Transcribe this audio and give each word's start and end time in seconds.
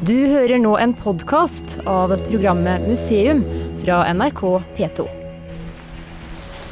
Du 0.00 0.14
hører 0.16 0.56
nå 0.56 0.70
en 0.80 0.94
podkast 0.96 1.74
av 1.84 2.14
programmet 2.24 2.86
Museum 2.88 3.42
fra 3.82 3.98
NRK 4.08 4.38
P2. 4.78 5.04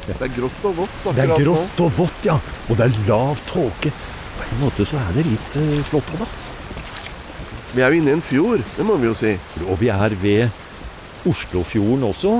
Det 0.07 0.15
er 0.17 0.31
grått 0.33 0.63
og 0.65 0.79
vått 0.79 0.95
akkurat 0.95 1.11
nå. 1.13 1.13
Det 1.13 1.25
er 1.27 1.43
grått 1.43 1.83
og 1.85 1.91
vått, 1.93 2.21
ja. 2.25 2.37
Og 2.65 2.79
det 2.79 2.87
er 2.87 2.95
lav 3.05 3.43
tåke. 3.45 3.91
På 4.39 4.47
en 4.47 4.63
måte 4.63 4.87
så 4.89 4.97
er 4.97 5.11
det 5.13 5.27
litt 5.27 5.57
uh, 5.61 5.75
flott 5.91 6.09
òg, 6.15 6.23
da. 6.23 6.27
Vi 7.75 7.83
er 7.85 7.93
jo 7.93 7.99
inne 7.99 8.09
i 8.09 8.15
en 8.17 8.23
fjord, 8.25 8.63
det 8.79 8.85
må 8.89 8.95
vi 8.97 9.11
jo 9.11 9.19
si. 9.19 9.35
Og 9.67 9.77
vi 9.83 9.91
er 9.93 10.15
ved 10.23 11.29
Oslofjorden 11.29 12.07
også. 12.09 12.31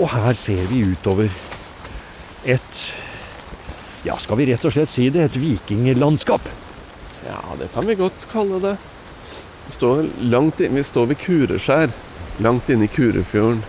Og 0.00 0.10
her 0.16 0.34
ser 0.34 0.64
vi 0.72 0.80
utover 0.88 1.30
et 2.42 2.80
Ja, 4.02 4.18
skal 4.18 4.42
vi 4.42 4.48
rett 4.50 4.66
og 4.66 4.74
slett 4.74 4.90
si 4.90 5.06
det? 5.14 5.28
Et 5.30 5.38
vikinglandskap. 5.44 6.50
Ja, 7.22 7.38
det 7.62 7.70
kan 7.76 7.86
vi 7.86 7.94
godt 8.02 8.26
kalle 8.34 8.58
det. 8.66 8.74
Står, 9.72 10.08
langt 10.20 10.60
inn, 10.60 10.74
vi 10.76 10.84
står 10.84 11.06
ved 11.12 11.20
Kureskjær, 11.22 11.92
langt 12.44 12.68
inne 12.70 12.88
i 12.88 12.92
Kurefjorden 12.92 13.62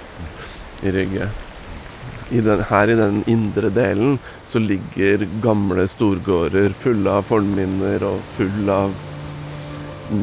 i 0.84 0.92
Rygge. 0.92 1.30
I 2.34 2.42
den, 2.42 2.64
her 2.70 2.90
i 2.90 2.98
den 2.98 3.22
indre 3.30 3.70
delen 3.70 4.18
så 4.50 4.60
ligger 4.60 5.28
gamle 5.44 5.86
storgårder 5.88 6.74
fulle 6.74 7.20
av 7.20 7.28
fornminner 7.28 8.04
og 8.08 8.24
full 8.36 8.72
av 8.74 8.96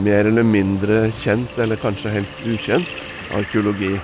mer 0.03 0.29
eller 0.31 0.47
mindre 0.47 1.05
kjent, 1.23 1.55
eller 1.59 1.81
kanskje 1.81 2.13
helst 2.15 2.43
ukjent, 2.47 2.91
arkeologi. 3.35 3.97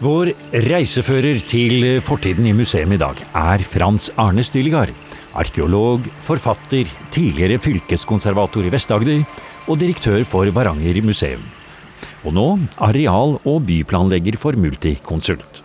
Vår 0.00 0.30
reisefører 0.64 1.42
til 1.44 1.82
fortiden 2.00 2.46
i 2.48 2.54
museum 2.56 2.94
i 2.94 2.98
dag 3.00 3.18
er 3.36 3.60
Frans 3.68 4.06
Arne 4.16 4.40
Styligard. 4.40 4.94
Arkeolog, 5.36 6.06
forfatter, 6.24 6.88
tidligere 7.12 7.58
fylkeskonservator 7.60 8.64
i 8.64 8.70
Vest-Agder 8.72 9.26
og 9.68 9.76
direktør 9.82 10.24
for 10.24 10.48
Varanger 10.56 11.02
museum. 11.04 11.42
Og 12.24 12.32
nå 12.32 12.46
areal- 12.80 13.36
og 13.44 13.66
byplanlegger 13.68 14.40
for 14.40 14.56
Multiconsult. 14.56 15.60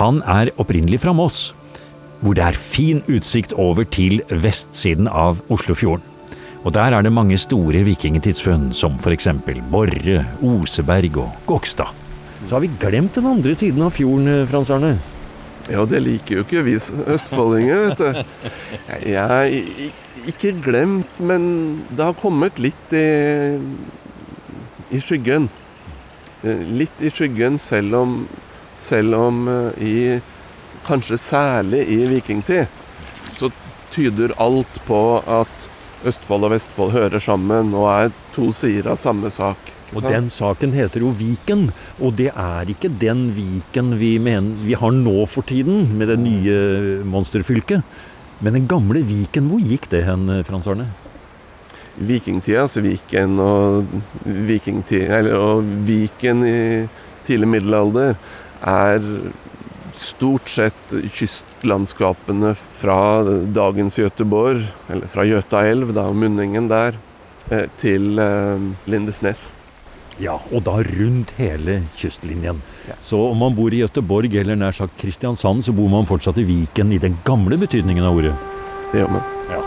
Han 0.00 0.22
er 0.24 0.54
opprinnelig 0.56 1.02
fra 1.04 1.12
Moss, 1.12 1.52
hvor 2.24 2.32
det 2.32 2.46
er 2.46 2.56
fin 2.56 3.04
utsikt 3.12 3.52
over 3.60 3.84
til 3.84 4.22
vestsiden 4.30 5.04
av 5.04 5.44
Oslofjorden. 5.52 6.00
Og 6.64 6.72
der 6.72 6.96
er 6.96 7.04
det 7.04 7.12
mange 7.12 7.36
store 7.36 7.84
vikingtidsfunn, 7.84 8.72
som 8.72 8.96
f.eks. 8.96 9.28
Borre, 9.68 10.24
Oseberg 10.40 11.20
og 11.20 11.46
Gokstad. 11.46 12.05
Så 12.44 12.54
har 12.54 12.64
vi 12.64 12.70
glemt 12.80 13.16
den 13.16 13.26
andre 13.30 13.54
siden 13.56 13.82
av 13.86 13.94
fjorden, 13.96 14.28
eh, 14.28 14.46
Frans 14.50 14.70
Arne. 14.70 14.96
Ja, 15.72 15.84
det 15.88 16.02
liker 16.04 16.38
jo 16.38 16.44
ikke 16.44 16.62
vi 16.62 16.76
østfoldinger, 16.76 17.88
vet 17.88 17.98
du. 17.98 18.24
Jeg 19.08 19.92
ikke 20.30 20.52
glemt, 20.62 21.20
men 21.20 21.46
det 21.90 22.04
har 22.04 22.18
kommet 22.18 22.58
litt 22.62 22.94
i, 22.94 23.58
i 24.94 25.00
skyggen. 25.02 25.48
Eh, 26.42 26.62
Litt 26.78 27.02
i 27.02 27.10
skyggen, 27.10 27.58
selv 27.62 27.96
om, 27.98 28.16
selv 28.78 29.18
om 29.18 29.46
eh, 29.48 29.82
i 29.82 29.96
Kanskje 30.86 31.16
særlig 31.18 31.80
i 31.90 32.04
vikingtid, 32.06 32.68
så 33.34 33.48
tyder 33.90 34.36
alt 34.38 34.76
på 34.86 35.00
at 35.18 35.64
Østfold 36.06 36.46
og 36.46 36.52
Vestfold 36.52 36.92
hører 36.94 37.18
sammen 37.18 37.72
og 37.74 37.88
er 37.90 38.12
to 38.36 38.52
sider 38.54 38.92
av 38.92 39.00
samme 39.02 39.32
sak. 39.34 39.72
Og 39.94 40.02
den 40.02 40.26
saken 40.32 40.74
heter 40.74 41.04
jo 41.04 41.12
Viken, 41.14 41.68
og 42.02 42.16
det 42.18 42.32
er 42.32 42.72
ikke 42.72 42.90
den 42.90 43.28
Viken 43.36 43.94
vi, 44.00 44.16
mener, 44.18 44.58
vi 44.66 44.74
har 44.74 44.94
nå 44.94 45.26
for 45.30 45.46
tiden, 45.46 45.92
med 45.98 46.10
det 46.10 46.18
nye 46.24 46.58
monsterfylket. 47.06 47.86
Men 48.42 48.58
den 48.58 48.66
gamle 48.68 49.04
Viken, 49.06 49.50
hvor 49.52 49.62
gikk 49.62 49.90
det 49.92 50.02
hen, 50.08 50.26
Frans 50.48 50.66
Arne? 50.68 50.90
vikingtidas 51.96 52.76
Viken 52.76 53.38
og, 53.40 53.98
vikingtida, 54.24 55.20
eller, 55.20 55.36
og 55.40 55.66
Viken 55.86 56.44
i 56.46 56.60
tidlig 57.26 57.48
middelalder 57.56 58.16
er 58.66 59.10
stort 59.96 60.50
sett 60.52 60.94
kystlandskapene 61.16 62.52
fra 62.76 63.00
dagens 63.56 63.96
Göteborg, 63.98 64.66
eller 64.92 65.08
fra 65.08 65.24
Götaelv, 65.24 65.94
da, 65.96 66.10
munningen 66.12 66.68
der, 66.68 66.98
eh, 67.48 67.64
til 67.80 68.18
eh, 68.20 68.66
Lindesnes. 68.84 69.50
Ja, 70.22 70.38
og 70.48 70.62
da 70.64 70.78
rundt 70.80 71.34
hele 71.36 71.82
kystlinjen. 71.98 72.62
Ja. 72.88 72.96
Så 73.04 73.20
om 73.30 73.40
man 73.42 73.56
bor 73.56 73.74
i 73.74 73.82
Gøteborg 73.82 74.32
eller 74.40 74.56
nær 74.56 74.72
sagt 74.72 74.96
Kristiansand, 75.00 75.64
så 75.66 75.74
bor 75.76 75.90
man 75.92 76.08
fortsatt 76.08 76.40
i 76.40 76.46
Viken 76.48 76.94
i 76.96 77.00
den 77.02 77.18
gamle 77.26 77.58
betydningen 77.60 78.06
av 78.06 78.16
ordet. 78.16 78.36
Det 78.92 79.02
gjør 79.02 79.12
man. 79.18 79.26
Ja. 79.52 79.60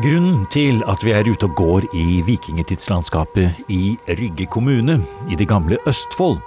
Grunnen 0.00 0.42
til 0.52 0.82
at 0.88 1.04
vi 1.04 1.12
er 1.16 1.28
ute 1.28 1.48
og 1.48 1.54
går 1.56 1.86
i 1.96 2.20
vikingtidslandskapet 2.24 3.68
i 3.72 3.94
Rygge 4.18 4.44
kommune 4.52 4.98
i 5.32 5.36
det 5.40 5.48
gamle 5.48 5.78
Østfold, 5.88 6.40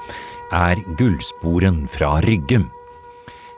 er 0.53 0.81
gullsporen 0.97 1.83
fra 1.89 2.17
Rygge. 2.25 2.63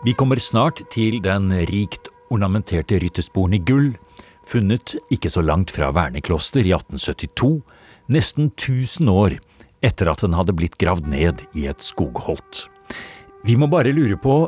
Vi 0.03 0.15
kommer 0.15 0.39
snart 0.39 0.79
til 0.91 1.19
den 1.23 1.51
rikt 1.67 2.07
ornamenterte 2.31 3.01
ryttersporen 3.03 3.59
i 3.59 3.59
gull, 3.67 3.91
funnet 4.47 4.95
ikke 5.13 5.31
så 5.31 5.43
langt 5.45 5.71
fra 5.73 5.91
Vernekloster 5.95 6.65
i 6.65 6.73
1872, 6.75 7.61
nesten 8.11 8.51
1000 8.53 9.11
år 9.11 9.37
etter 9.85 10.11
at 10.11 10.23
den 10.23 10.35
hadde 10.37 10.55
blitt 10.57 10.77
gravd 10.81 11.09
ned 11.09 11.45
i 11.57 11.67
et 11.71 11.81
skogholt. 11.83 12.67
Vi 13.45 13.57
må 13.57 13.69
bare 13.71 13.93
lure 13.95 14.17
på 14.21 14.43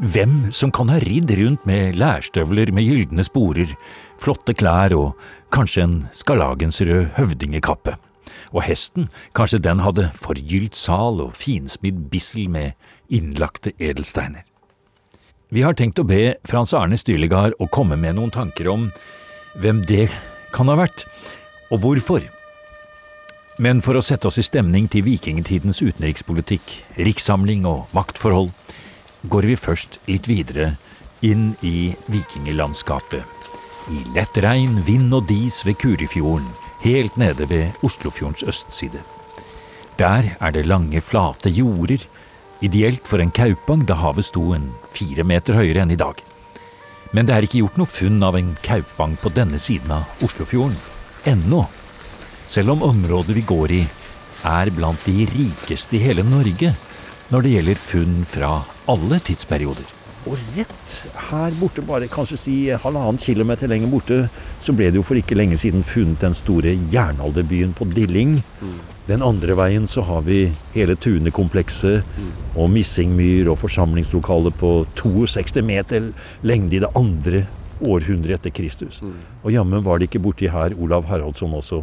hvem 0.00 0.48
som 0.56 0.70
kan 0.72 0.88
ha 0.88 0.96
ridd 1.02 1.32
rundt 1.36 1.66
med 1.68 1.98
lærstøvler 2.00 2.72
med 2.72 2.86
gylne 2.86 3.24
sporer, 3.26 3.74
flotte 4.20 4.54
klær 4.56 4.94
og 4.96 5.26
kanskje 5.52 5.84
en 5.84 5.96
skarlagensrød 6.16 7.10
høvdingekappe. 7.18 7.96
Og 8.56 8.64
hesten, 8.64 9.10
kanskje 9.36 9.60
den 9.62 9.82
hadde 9.84 10.08
forgylt 10.16 10.78
sal 10.78 11.20
og 11.20 11.34
finsmidd 11.36 12.06
bissel 12.10 12.48
med 12.48 12.72
innlagte 13.12 13.74
edelsteiner. 13.78 14.46
Vi 15.50 15.64
har 15.66 15.74
tenkt 15.74 15.98
å 15.98 16.06
be 16.06 16.36
Frans 16.46 16.72
Arne 16.78 16.96
Styrlegard 16.98 17.56
å 17.58 17.66
komme 17.74 17.98
med 17.98 18.16
noen 18.16 18.30
tanker 18.30 18.70
om 18.70 18.88
hvem 19.58 19.82
det 19.86 20.08
kan 20.54 20.70
ha 20.70 20.76
vært, 20.78 21.06
og 21.70 21.82
hvorfor. 21.84 22.26
Men 23.60 23.82
for 23.84 23.98
å 23.98 24.04
sette 24.04 24.28
oss 24.30 24.38
i 24.40 24.46
stemning 24.46 24.86
til 24.88 25.04
vikingtidens 25.04 25.82
utenrikspolitikk, 25.84 26.72
rikssamling 26.96 27.66
og 27.68 27.90
maktforhold, 27.96 28.52
går 29.28 29.50
vi 29.50 29.58
først 29.60 30.00
litt 30.08 30.30
videre 30.30 30.74
inn 31.20 31.52
i 31.66 31.92
vikinglandskapet. 32.08 33.24
I 33.92 34.04
lett 34.14 34.38
regn, 34.40 34.78
vind 34.86 35.12
og 35.16 35.26
dis 35.28 35.60
ved 35.66 35.76
Kurifjorden, 35.82 36.48
helt 36.84 37.16
nede 37.20 37.48
ved 37.50 37.84
Oslofjordens 37.84 38.46
østside. 38.48 39.02
Der 40.00 40.32
er 40.40 40.56
det 40.56 40.64
lange, 40.64 41.00
flate 41.04 41.52
jorder, 41.52 42.00
ideelt 42.64 43.04
for 43.08 43.20
en 43.20 43.32
kaupang 43.32 43.84
da 43.88 43.98
havet 44.00 44.30
sto 44.30 44.54
en 44.56 44.70
fire 44.94 45.26
meter 45.28 45.58
høyere 45.58 45.84
enn 45.84 45.92
i 45.92 46.00
dag. 46.00 46.16
Men 47.10 47.26
det 47.26 47.34
er 47.34 47.46
ikke 47.46 47.62
gjort 47.64 47.78
noe 47.80 47.90
funn 47.90 48.22
av 48.22 48.38
en 48.38 48.52
kaupang 48.62 49.16
på 49.18 49.32
denne 49.34 49.58
siden 49.58 49.90
av 49.94 50.24
Oslofjorden. 50.24 50.76
Ennå. 51.26 51.64
Selv 52.46 52.76
om 52.76 52.84
området 52.86 53.34
vi 53.36 53.46
går 53.46 53.74
i, 53.80 53.80
er 54.46 54.70
blant 54.74 55.02
de 55.06 55.26
rikeste 55.30 55.98
i 55.98 56.04
hele 56.04 56.24
Norge 56.26 56.72
når 57.30 57.44
det 57.44 57.54
gjelder 57.54 57.82
funn 57.82 58.20
fra 58.26 58.52
alle 58.90 59.20
tidsperioder. 59.26 59.99
Og 60.28 60.36
rett 60.56 60.94
her 61.30 61.54
borte, 61.56 61.82
bare 61.86 62.08
kanskje 62.12 62.38
si 62.38 62.54
halvannen 62.68 63.20
kilometer 63.20 63.70
lenger 63.70 63.88
borte, 63.88 64.18
så 64.60 64.74
ble 64.76 64.90
det 64.90 65.00
jo 65.00 65.04
for 65.06 65.16
ikke 65.16 65.38
lenge 65.38 65.56
siden 65.60 65.84
funnet 65.86 66.20
den 66.20 66.36
store 66.36 66.74
jernalderbyen 66.92 67.72
på 67.76 67.88
Dilling. 67.94 68.40
Den 69.08 69.24
andre 69.24 69.56
veien 69.56 69.88
så 69.88 70.04
har 70.06 70.26
vi 70.26 70.42
hele 70.74 70.94
Tunekomplekset 71.00 72.04
og 72.54 72.68
Missingmyr 72.70 73.48
og 73.50 73.62
forsamlingslokalet 73.62 74.58
på 74.60 74.74
62 75.00 75.64
meter 75.64 76.12
lengde 76.46 76.76
i 76.76 76.84
det 76.84 76.92
andre 76.98 77.46
århundret 77.80 78.36
etter 78.36 78.52
Kristus. 78.52 79.00
Og 79.40 79.54
jammen 79.54 79.82
var 79.86 79.98
det 79.98 80.10
ikke 80.10 80.22
borti 80.22 80.52
her 80.52 80.76
Olav 80.76 81.08
Haraldsson 81.08 81.56
også 81.56 81.80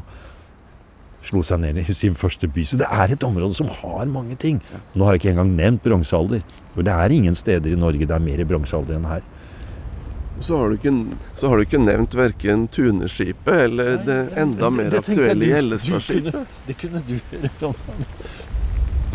slo 1.24 1.42
seg 1.44 1.60
ned 1.60 1.78
i 1.82 1.84
sin 1.94 2.16
første 2.16 2.48
by. 2.48 2.64
Så 2.64 2.78
det 2.80 2.88
er 2.88 3.12
et 3.16 3.24
område 3.26 3.56
som 3.58 3.68
har 3.68 4.06
mange 4.12 4.36
ting. 4.40 4.62
Nå 4.96 5.06
har 5.06 5.16
jeg 5.18 5.24
ikke 5.26 5.34
engang 5.36 5.56
nevnt 5.58 5.84
bronsealder. 5.84 6.44
For 6.76 6.86
det 6.86 6.94
er 6.94 7.12
ingen 7.16 7.36
steder 7.36 7.74
i 7.74 7.80
Norge 7.80 8.06
det 8.08 8.14
er 8.16 8.24
mer 8.24 8.44
bronsealder 8.48 8.96
enn 9.00 9.10
her. 9.10 9.26
Så 10.40 10.58
har 10.62 10.70
du 10.70 10.76
ikke, 10.78 10.92
så 11.36 11.50
har 11.50 11.58
du 11.58 11.64
ikke 11.66 11.80
nevnt 11.82 12.14
verken 12.14 12.68
Tuneskipet 12.70 13.64
eller 13.66 13.96
det 14.06 14.18
enda 14.38 14.70
mer 14.70 14.92
Det 14.94 15.00
det, 15.02 15.08
jeg 15.10 15.18
aktuelle 15.18 15.46
du- 15.46 15.50
Gjellestadskipet. 15.52 16.46
Det 16.68 16.76
kunne 16.78 17.02
du 17.08 17.16
gjøre. 17.32 17.74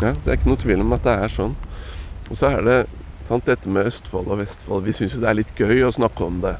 Ja, 0.03 0.11
det 0.11 0.27
er 0.27 0.35
ikke 0.35 0.49
noe 0.51 0.59
tvil 0.59 0.81
om 0.83 0.91
at 0.97 1.05
det 1.07 1.13
er 1.23 1.31
sånn. 1.31 1.55
Og 2.29 2.35
så 2.39 2.49
er 2.51 2.61
det 2.67 2.77
sant, 3.27 3.45
dette 3.47 3.71
med 3.71 3.87
Østfold 3.87 4.27
og 4.33 4.41
Vestfold. 4.41 4.83
Vi 4.83 4.91
syns 4.99 5.15
jo 5.15 5.21
det 5.23 5.29
er 5.31 5.37
litt 5.39 5.55
gøy 5.55 5.85
å 5.87 5.93
snakke 5.95 6.25
om 6.27 6.41
det. 6.43 6.57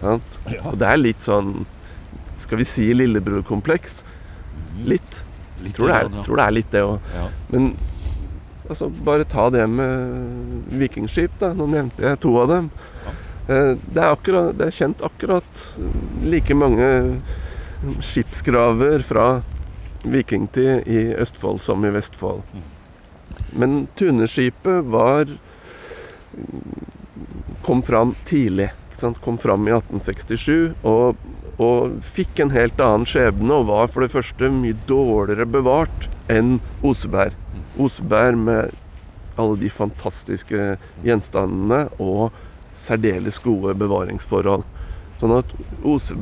Sant? 0.00 0.40
Ja. 0.48 0.62
Og 0.70 0.78
det 0.80 0.86
er 0.88 1.00
litt 1.00 1.26
sånn 1.26 1.66
Skal 2.38 2.60
vi 2.60 2.64
si 2.70 2.84
lillebrorkompleks? 2.94 4.04
Litt. 4.86 5.24
Litt 5.64 5.74
Tror 5.74 5.90
det 5.90 5.96
er, 5.98 6.10
ja. 6.14 6.22
tror 6.22 6.38
det 6.38 6.46
er 6.46 6.54
litt 6.54 6.70
det 6.70 6.84
òg. 6.86 7.10
Ja. 7.14 7.26
Men 7.50 7.72
altså, 8.68 8.88
bare 8.88 9.26
ta 9.28 9.48
det 9.50 9.66
med 9.70 10.72
vikingskip, 10.78 11.34
da. 11.40 11.52
Nå 11.56 11.66
nevnte 11.72 12.06
jeg 12.06 12.22
to 12.22 12.34
av 12.42 12.52
dem. 12.52 12.70
Ja. 13.08 13.14
det 13.48 14.02
er, 14.02 14.10
akkurat, 14.12 14.50
det 14.58 14.66
er 14.68 14.76
kjent 14.76 15.02
akkurat 15.02 15.62
like 16.28 16.54
mange 16.54 16.88
skipsgraver 18.04 19.02
fra 19.06 19.28
vikingtid 20.04 20.86
i 20.86 21.14
Østfold 21.18 21.62
som 21.64 21.84
i 21.86 21.92
Vestfold. 21.94 22.42
Men 23.56 23.86
Tuneskipet 23.96 24.84
var 24.84 25.32
kom 27.64 27.82
fram 27.82 28.14
tidlig. 28.24 28.70
Kom 29.20 29.38
fram 29.38 29.68
i 29.68 29.72
1867 29.72 30.74
og, 30.82 31.16
og, 31.58 31.98
fikk 32.06 32.38
en 32.42 32.52
helt 32.54 32.78
annen 32.82 33.06
skjebne 33.08 33.60
og 33.60 33.68
var 33.70 33.88
for 33.90 34.04
det 34.04 34.12
første 34.14 34.50
mye 34.54 34.76
dårligere 34.86 35.46
bevart 35.50 36.06
enn 36.30 36.58
Oseberg. 36.86 37.34
Oseberg 37.78 38.38
med 38.38 38.76
alle 39.38 39.58
de 39.60 39.70
fantastiske 39.70 40.76
gjenstandene 41.04 41.86
og 42.02 42.30
særdeles 42.78 43.40
gode 43.42 43.74
bevaringsforhold. 43.78 44.64
Sånn 45.18 45.34
at 45.34 45.54
Ose, 45.86 46.16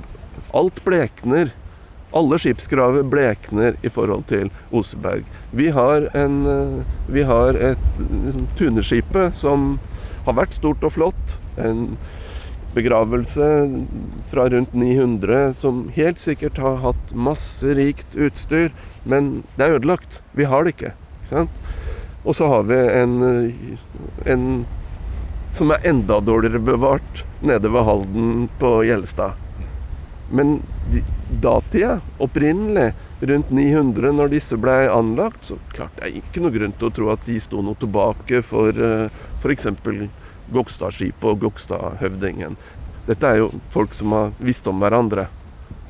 alt 0.56 0.83
blekner. 0.85 1.53
Alle 2.17 2.38
skipsgraver 2.41 3.05
blekner 3.05 3.77
i 3.85 3.91
forhold 3.93 4.25
til 4.31 4.49
Oseberg. 4.73 5.27
Vi 5.56 5.69
har, 5.75 6.06
en, 6.17 6.38
vi 7.12 7.25
har 7.29 7.59
et 7.59 7.88
liksom, 7.99 8.47
tuneskipet 8.56 9.37
som 9.37 9.75
har 10.25 10.38
vært 10.38 10.56
stort 10.56 10.87
og 10.87 10.94
flott. 10.97 11.37
En 11.61 11.99
begravelse 12.76 13.49
fra 14.31 14.46
rundt 14.52 14.76
900 14.76 15.55
som 15.56 15.87
helt 15.96 16.20
sikkert 16.23 16.61
har 16.62 16.82
hatt 16.84 17.14
masse 17.17 17.75
rikt 17.78 18.14
utstyr, 18.14 18.70
men 19.08 19.40
det 19.56 19.67
er 19.67 19.78
ødelagt. 19.81 20.20
Vi 20.37 20.49
har 20.49 20.64
det 20.64 20.76
ikke. 20.76 20.93
ikke 21.26 21.46
og 22.26 22.34
så 22.34 22.49
har 22.50 22.67
vi 22.67 22.76
en, 23.00 23.17
en 24.26 24.46
som 25.55 25.70
er 25.70 25.84
enda 25.87 26.19
dårligere 26.20 26.58
bevart 26.58 27.23
nede 27.40 27.70
ved 27.70 27.87
Halden 27.87 28.49
på 28.58 28.81
Gjelstad. 28.84 29.38
Men 30.31 30.58
datida, 31.31 32.00
opprinnelig, 32.19 32.93
rundt 33.20 33.50
900, 33.50 34.12
når 34.19 34.34
disse 34.34 34.58
ble 34.61 34.75
anlagt, 34.90 35.46
så 35.49 35.56
klart 35.73 35.94
det 36.00 36.08
er 36.08 36.19
ikke 36.19 36.43
noe 36.43 36.55
grunn 36.55 36.75
til 36.76 36.90
å 36.90 36.94
tro 36.99 37.12
at 37.14 37.23
de 37.28 37.38
sto 37.40 37.62
noe 37.64 37.78
tilbake 37.81 38.43
for 38.44 38.75
eh, 38.75 39.23
f.eks. 39.38 39.70
Gokstadskipet 40.54 41.26
og 41.31 41.40
Gokstadhøvdingen. 41.46 42.56
Dette 43.06 43.31
er 43.31 43.40
jo 43.43 43.50
folk 43.70 43.94
som 43.94 44.14
har 44.16 44.34
visst 44.43 44.66
om 44.70 44.82
hverandre. 44.82 45.28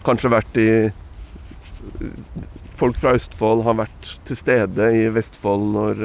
Kanskje 0.07 0.33
vært 0.37 0.61
i 0.61 0.71
Folk 2.77 2.99
fra 3.01 3.15
Østfold 3.17 3.63
har 3.65 3.77
vært 3.79 4.09
til 4.29 4.37
stede 4.37 4.89
i 4.99 5.07
Vestfold 5.15 5.63
når, 5.73 6.03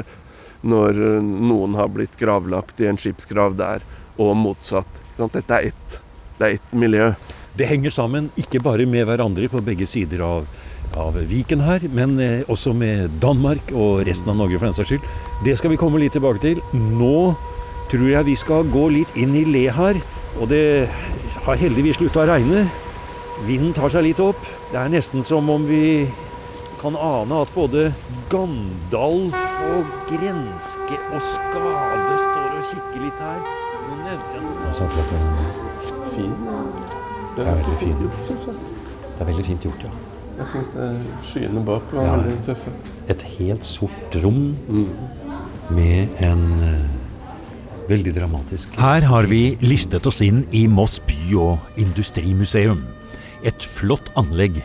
når 0.64 1.00
noen 1.20 1.74
har 1.76 1.90
blitt 1.92 2.14
gravlagt 2.20 2.80
i 2.80 2.88
en 2.88 3.00
skipsgrav 3.00 3.58
der, 3.58 3.84
og 4.16 4.36
motsatt. 4.38 5.00
Dette 5.18 5.58
er 5.58 5.72
ett, 5.72 5.98
det 6.38 6.48
er 6.48 6.76
miljø. 6.76 7.10
Det 7.58 7.68
henger 7.68 7.92
sammen 7.92 8.30
ikke 8.40 8.62
bare 8.64 8.86
med 8.88 9.04
hverandre 9.08 9.50
på 9.52 9.60
begge 9.64 9.84
sider 9.90 10.22
av, 10.24 10.46
av 10.96 11.18
Viken 11.28 11.60
her, 11.66 11.84
men 11.92 12.16
eh, 12.22 12.48
også 12.48 12.72
med 12.76 13.18
Danmark 13.20 13.74
og 13.76 14.06
resten 14.08 14.32
av 14.32 14.38
Norge 14.40 14.56
for 14.56 14.70
den 14.70 14.78
saks 14.78 14.94
skyld. 14.94 15.10
Det 15.44 15.58
skal 15.60 15.74
vi 15.74 15.80
komme 15.80 16.00
litt 16.00 16.16
tilbake 16.16 16.40
til. 16.40 16.62
Nå 16.72 17.34
tror 17.92 18.08
jeg 18.08 18.26
vi 18.30 18.36
skal 18.40 18.68
gå 18.72 18.86
litt 18.94 19.16
inn 19.20 19.34
i 19.36 19.44
le 19.44 19.66
her. 19.76 20.00
Og 20.40 20.48
det 20.48 20.88
har 21.44 21.60
heldigvis 21.60 21.98
slutta 22.00 22.24
å 22.24 22.28
regne. 22.30 22.64
Vinden 23.44 23.74
tar 23.76 23.92
seg 23.92 24.06
litt 24.06 24.20
opp. 24.22 24.40
Det 24.72 24.78
er 24.80 24.92
nesten 24.92 25.26
som 25.28 25.50
om 25.52 25.66
vi 25.68 26.06
kan 26.80 26.96
ane 26.96 27.42
at 27.44 27.52
både 27.54 27.90
Gandalf 28.32 29.58
og 29.68 29.90
Grenske 30.08 30.96
og 31.12 31.26
Skade 31.34 32.16
står 32.22 32.56
og 32.56 32.70
kikker 32.70 33.04
litt 33.04 33.20
her. 33.22 33.44
Nå 33.82 33.98
nevnte 34.06 34.38
jeg 34.38 34.46
noe. 34.46 34.72
Sånn 34.78 34.90
flott, 34.94 35.12
fin. 36.14 36.32
Det 37.36 37.44
er 37.44 37.60
veldig 37.60 37.76
fint 37.82 38.02
gjort. 38.02 38.32
Det 38.32 39.20
er 39.20 39.30
veldig 39.30 39.46
fint 39.50 39.68
gjort, 39.68 39.86
ja. 39.86 39.92
Jeg 40.32 40.48
syns 40.48 40.74
skyene 41.28 41.60
bak 41.66 41.92
var 41.92 42.08
ja. 42.08 42.16
veldig 42.16 42.40
tøffe. 42.48 42.72
Et 43.12 43.22
helt 43.36 43.68
sort 43.68 44.16
rom 44.24 44.42
mm. 44.64 44.90
med 45.76 46.22
en 46.24 46.44
eh, 46.64 47.01
Veldig 47.88 48.14
dramatisk. 48.16 48.74
Her 48.78 49.04
har 49.08 49.26
vi 49.30 49.56
listet 49.64 50.06
oss 50.06 50.20
inn 50.24 50.44
i 50.54 50.66
Moss 50.70 51.00
by- 51.06 51.34
og 51.40 51.80
industrimuseum. 51.80 52.84
Et 53.42 53.66
flott 53.66 54.12
anlegg 54.18 54.60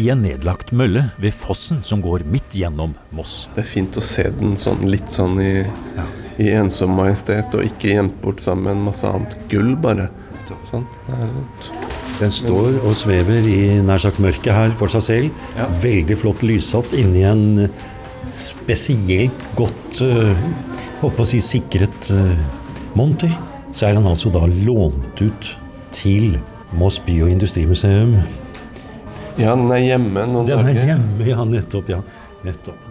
i 0.00 0.08
en 0.12 0.22
nedlagt 0.24 0.72
mølle 0.72 1.04
ved 1.20 1.34
fossen 1.36 1.82
som 1.84 2.00
går 2.04 2.24
midt 2.32 2.56
gjennom 2.56 2.94
Moss. 3.12 3.46
Det 3.56 3.64
er 3.64 3.68
fint 3.74 3.98
å 4.00 4.04
se 4.04 4.24
den 4.38 4.56
sånn, 4.60 4.86
litt 4.88 5.12
sånn 5.12 5.36
i, 5.42 5.52
ja. 5.98 6.06
i 6.40 6.48
ensom 6.56 6.94
majestet, 6.96 7.52
og 7.52 7.66
ikke 7.66 7.92
gjemt 7.92 8.16
bort 8.24 8.40
sammen 8.44 8.64
med 8.70 8.78
en 8.78 8.86
masse 8.88 9.08
annet 9.08 9.36
gull, 9.52 9.74
bare. 9.76 10.08
Sånn. 10.68 10.84
Den 12.18 12.32
står 12.34 12.76
og 12.82 12.92
svever 12.96 13.46
i 13.48 13.80
nær 13.84 14.00
sagt 14.02 14.20
mørket 14.22 14.52
her 14.52 14.74
for 14.80 14.92
seg 14.92 15.04
selv. 15.06 15.44
Ja. 15.56 15.68
Veldig 15.82 16.18
flott 16.20 16.44
lyssatt 16.44 16.92
inni 16.96 17.24
en 17.28 17.68
spesielt 18.32 19.44
godt 19.58 20.00
uh, 20.04 20.32
håper 21.02 21.24
å 21.24 21.28
si 21.28 21.40
sikret 21.44 22.10
monter, 22.98 23.32
så 23.72 23.88
er 23.88 23.96
den 23.96 24.08
altså 24.08 24.32
da 24.32 24.44
lånt 24.46 25.20
ut 25.22 25.50
til 25.96 26.38
Moss 26.76 26.98
by- 27.04 27.22
og 27.26 27.34
industrimuseum. 27.34 28.16
Ja, 29.40 29.52
den 29.56 29.68
er 29.72 29.82
hjemme 29.82 30.24
noen 30.28 30.48
dager. 30.48 30.64
Den 30.64 30.76
er 30.76 30.88
hjemme, 30.92 31.28
ja. 31.28 31.44
Nettopp. 31.44 31.88
ja. 31.92 32.00
Nettopp. 32.44 32.88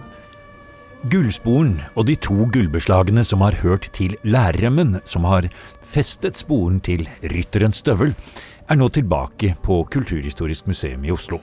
Gullsporen 1.10 1.80
og 1.98 2.06
de 2.06 2.16
to 2.22 2.46
gullbeslagene 2.54 3.24
som 3.26 3.42
har 3.42 3.58
hørt 3.64 3.88
til 3.98 4.14
lærremmen 4.22 5.00
som 5.10 5.26
har 5.26 5.48
festet 5.82 6.38
sporen 6.38 6.78
til 6.86 7.08
rytterens 7.26 7.82
støvel, 7.82 8.14
er 8.70 8.78
nå 8.78 8.90
tilbake 8.94 9.56
på 9.66 9.82
Kulturhistorisk 9.92 10.70
museum 10.70 11.02
i 11.06 11.12
Oslo. 11.12 11.42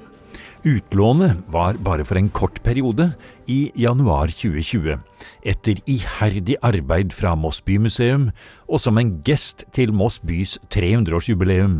Utlånet 0.67 1.39
var 1.47 1.77
bare 1.79 2.05
for 2.05 2.19
en 2.19 2.29
kort 2.35 2.59
periode, 2.65 3.13
i 3.47 3.71
januar 3.79 4.29
2020, 4.29 4.99
etter 5.47 5.79
iherdig 5.87 6.57
arbeid 6.67 7.15
fra 7.15 7.37
Moss 7.39 7.61
bymuseum 7.65 8.29
og 8.67 8.83
som 8.83 8.99
en 8.99 9.13
gest 9.25 9.65
til 9.73 9.95
Moss 9.95 10.19
bys 10.19 10.59
300-årsjubileum 10.75 11.79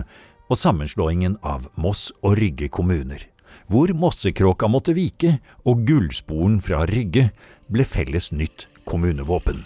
og 0.49 0.57
sammenslåingen 0.57 1.37
av 1.43 1.67
Moss 1.77 2.09
og 2.23 2.39
Rygge 2.39 2.71
kommuner, 2.73 3.27
hvor 3.67 3.91
Mossekråka 3.93 4.71
måtte 4.71 4.95
vike 4.97 5.41
og 5.67 5.83
gullsporen 5.89 6.61
fra 6.63 6.87
Rygge 6.89 7.29
ble 7.69 7.85
felles 7.85 8.31
nytt 8.33 8.69
kommunevåpen. 8.89 9.65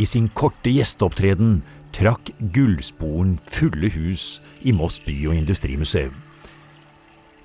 I 0.00 0.06
sin 0.08 0.30
korte 0.32 0.72
gjesteopptreden 0.72 1.60
trakk 1.94 2.32
gullsporen 2.56 3.36
fulle 3.38 3.92
hus 3.92 4.38
i 4.64 4.72
Moss 4.72 4.98
by- 5.04 5.28
og 5.28 5.36
industrimuseum. 5.36 6.16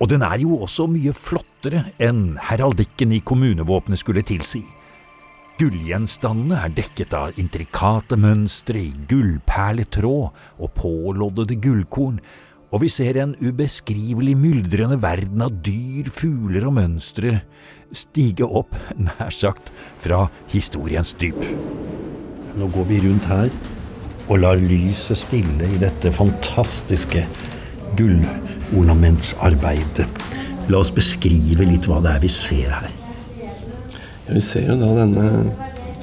Og 0.01 0.09
den 0.11 0.23
er 0.25 0.39
jo 0.41 0.57
også 0.65 0.87
mye 0.91 1.13
flottere 1.15 1.85
enn 2.01 2.37
heraldikken 2.49 3.13
i 3.15 3.21
kommunevåpenet 3.25 4.01
skulle 4.01 4.23
tilsi. 4.25 4.63
Gullgjenstandene 5.61 6.63
er 6.65 6.73
dekket 6.73 7.13
av 7.13 7.37
intrikate 7.39 8.17
mønstre 8.17 8.79
i 8.81 8.89
gullperletråd 9.09 10.33
og 10.57 10.73
påloddede 10.79 11.59
gullkorn, 11.61 12.17
og 12.73 12.81
vi 12.81 12.89
ser 12.89 13.19
en 13.21 13.35
ubeskrivelig 13.37 14.33
myldrende 14.33 14.97
verden 15.03 15.45
av 15.45 15.53
dyr, 15.61 16.09
fugler 16.09 16.65
og 16.65 16.73
mønstre 16.79 17.35
stige 17.93 18.47
opp, 18.49 18.73
nær 18.97 19.29
sagt, 19.29 19.69
fra 20.01 20.25
historiens 20.49 21.13
dyp. 21.21 21.37
Nå 22.57 22.69
går 22.73 22.89
vi 22.89 22.99
rundt 23.05 23.29
her 23.29 23.53
og 24.25 24.39
lar 24.41 24.57
lyset 24.57 25.21
spille 25.21 25.69
i 25.69 25.81
dette 25.81 26.09
fantastiske 26.15 27.27
gullornamentsarbeidet. 27.99 30.07
La 30.71 30.79
oss 30.79 30.95
beskrive 30.95 31.63
litt 31.67 31.87
hva 31.89 31.97
det 32.03 32.11
er 32.15 32.21
vi 32.23 32.31
ser 32.31 32.69
her. 32.71 32.91
Ja, 34.23 34.31
vi 34.31 34.41
ser 34.43 34.65
jo 34.71 34.75
da 34.79 34.89
denne 35.01 35.27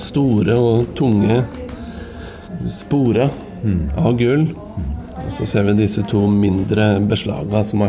store 0.00 0.54
og 0.60 0.86
tunge 0.98 1.44
spora 2.68 3.30
mm. 3.62 3.90
av 3.96 4.16
gull. 4.20 4.52
Mm. 4.52 4.88
Og 5.20 5.32
så 5.32 5.46
ser 5.48 5.64
vi 5.68 5.74
disse 5.78 6.02
to 6.10 6.26
mindre 6.32 7.00
beslagene 7.08 7.64
som 7.64 7.82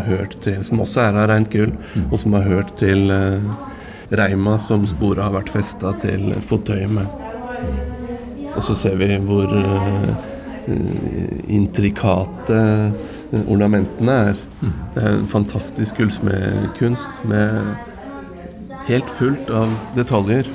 Som 0.62 0.80
også 0.80 1.02
er 1.02 1.16
av 1.16 1.30
rent 1.30 1.50
gull, 1.52 1.72
mm. 1.96 2.12
og 2.12 2.20
som 2.20 2.34
har 2.34 2.42
hørt 2.42 2.78
til 2.78 3.12
uh, 3.12 3.40
reima 4.12 4.60
som 4.60 4.88
sporet 4.88 5.24
har 5.24 5.34
vært 5.34 5.50
festa 5.50 5.94
til 6.02 6.34
fottøyet 6.42 6.92
med. 6.92 7.06
Og 8.56 8.64
så 8.64 8.76
ser 8.76 8.96
vi 9.00 9.18
hvor 9.18 9.48
uh, 9.48 10.16
intrikate 11.48 12.92
ornamentene 13.48 14.18
er. 14.32 14.44
Det 14.96 15.04
er 15.04 15.16
en 15.16 15.28
fantastisk 15.30 15.98
gullsmedkunst 16.02 17.24
med 17.30 17.76
helt 18.88 19.12
fullt 19.14 19.52
av 19.54 19.72
detaljer. 19.96 20.50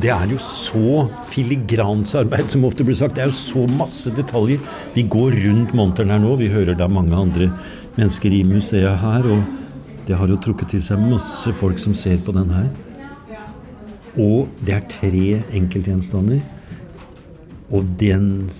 Det 0.00 0.08
er 0.12 0.30
jo 0.30 0.38
så 0.40 1.06
filigransarbeid, 1.28 2.48
som 2.52 2.64
ofte 2.64 2.84
blir 2.86 2.96
sagt. 2.96 3.16
Det 3.16 3.26
er 3.26 3.32
jo 3.32 3.36
så 3.36 3.66
masse 3.76 4.12
detaljer. 4.16 4.62
Vi 4.94 5.04
går 5.04 5.36
rundt 5.44 5.74
monteren 5.76 6.12
her 6.14 6.22
nå. 6.22 6.36
Vi 6.40 6.52
hører 6.52 6.78
er 6.78 6.92
mange 6.92 7.16
andre 7.16 7.50
mennesker 7.98 8.32
i 8.32 8.42
museet 8.48 9.02
her. 9.02 9.28
Og 9.28 9.42
det 10.08 10.16
har 10.18 10.30
jo 10.30 10.40
trukket 10.40 10.72
til 10.72 10.84
seg 10.84 11.02
masse 11.02 11.52
folk 11.60 11.80
som 11.82 11.94
ser 11.94 12.22
på 12.24 12.32
den 12.36 12.50
her. 12.54 12.70
Og 14.20 14.48
det 14.64 14.76
er 14.76 14.88
tre 14.92 15.26
enkeltgjenstander. 15.58 16.40
Og 17.72 17.84
den 18.00 18.50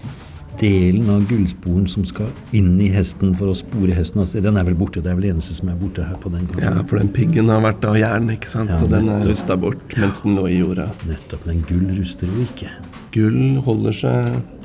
delen 0.63 1.11
av 1.11 1.27
gullsporen 1.31 1.89
som 1.91 2.07
skal 2.09 2.31
inn 2.57 2.77
i 2.83 2.89
hesten 2.95 3.35
for 3.39 3.53
å 3.53 3.57
spore 3.59 3.97
hesten 3.97 4.23
av 4.23 4.29
sted, 4.31 4.47
den 4.47 4.61
er 4.61 4.67
vel 4.69 4.79
borte? 4.79 5.03
Det 5.03 5.11
er 5.11 5.19
vel 5.19 5.27
det 5.27 5.35
eneste 5.35 5.57
som 5.59 5.73
er 5.73 5.79
borte 5.81 6.07
her 6.07 6.19
på 6.23 6.33
den 6.33 6.47
kanten? 6.47 6.65
Ja, 6.65 6.87
for 6.87 7.03
den 7.03 7.11
piggen 7.13 7.51
har 7.53 7.63
vært 7.65 7.85
av 7.89 7.99
jern, 7.99 8.31
ikke 8.33 8.53
sant? 8.53 8.73
Ja, 8.73 8.81
og 8.83 8.93
den 8.93 9.11
er 9.13 9.27
rusta 9.27 9.59
bort 9.59 9.99
mens 9.99 10.23
den 10.25 10.39
lå 10.39 10.47
i 10.51 10.59
jorda. 10.61 10.89
Nettopp. 11.09 11.47
Men 11.51 11.65
gull 11.69 11.87
ruster 11.99 12.31
jo 12.31 12.47
ikke. 12.47 12.71
Gull 13.13 13.61
holder 13.67 13.99
seg 13.99 14.62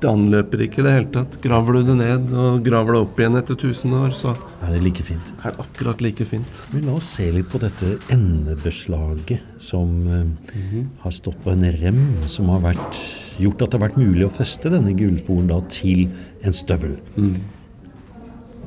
Det 0.00 0.08
anløper 0.10 0.60
ikke 0.66 0.82
i 0.82 0.84
det 0.84 0.92
hele 0.92 1.08
tatt. 1.14 1.38
Graver 1.40 1.78
du 1.78 1.86
det 1.88 1.94
ned 1.96 2.32
og 2.36 2.58
graver 2.66 2.92
det 2.92 3.00
opp 3.06 3.20
igjen 3.22 3.38
etter 3.40 3.56
1000 3.56 3.94
år, 3.96 4.10
så 4.12 4.34
Er 4.66 4.74
det 4.74 4.82
like 4.84 5.02
fint? 5.06 5.30
er 5.40 5.54
det 5.54 5.64
akkurat 5.64 6.02
like 6.04 6.24
fint. 6.28 6.58
Men 6.72 6.84
la 6.90 6.92
oss 6.98 7.14
se 7.16 7.30
litt 7.32 7.48
på 7.48 7.60
dette 7.62 7.94
endebeslaget 8.12 9.40
som 9.62 9.94
eh, 10.12 10.84
har 11.00 11.10
stått 11.16 11.40
på 11.44 11.54
en 11.54 11.64
rem, 11.80 12.02
som 12.28 12.48
har 12.52 12.60
vært, 12.60 13.00
gjort 13.40 13.62
at 13.64 13.70
det 13.72 13.80
har 13.80 13.86
vært 13.88 14.00
mulig 14.00 14.26
å 14.28 14.32
feste 14.36 14.68
denne 14.72 14.92
gullsporen 14.96 15.48
da 15.48 15.62
til 15.72 16.06
en 16.44 16.52
støvel. 16.56 16.98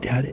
Det 0.02 0.10
er, 0.10 0.32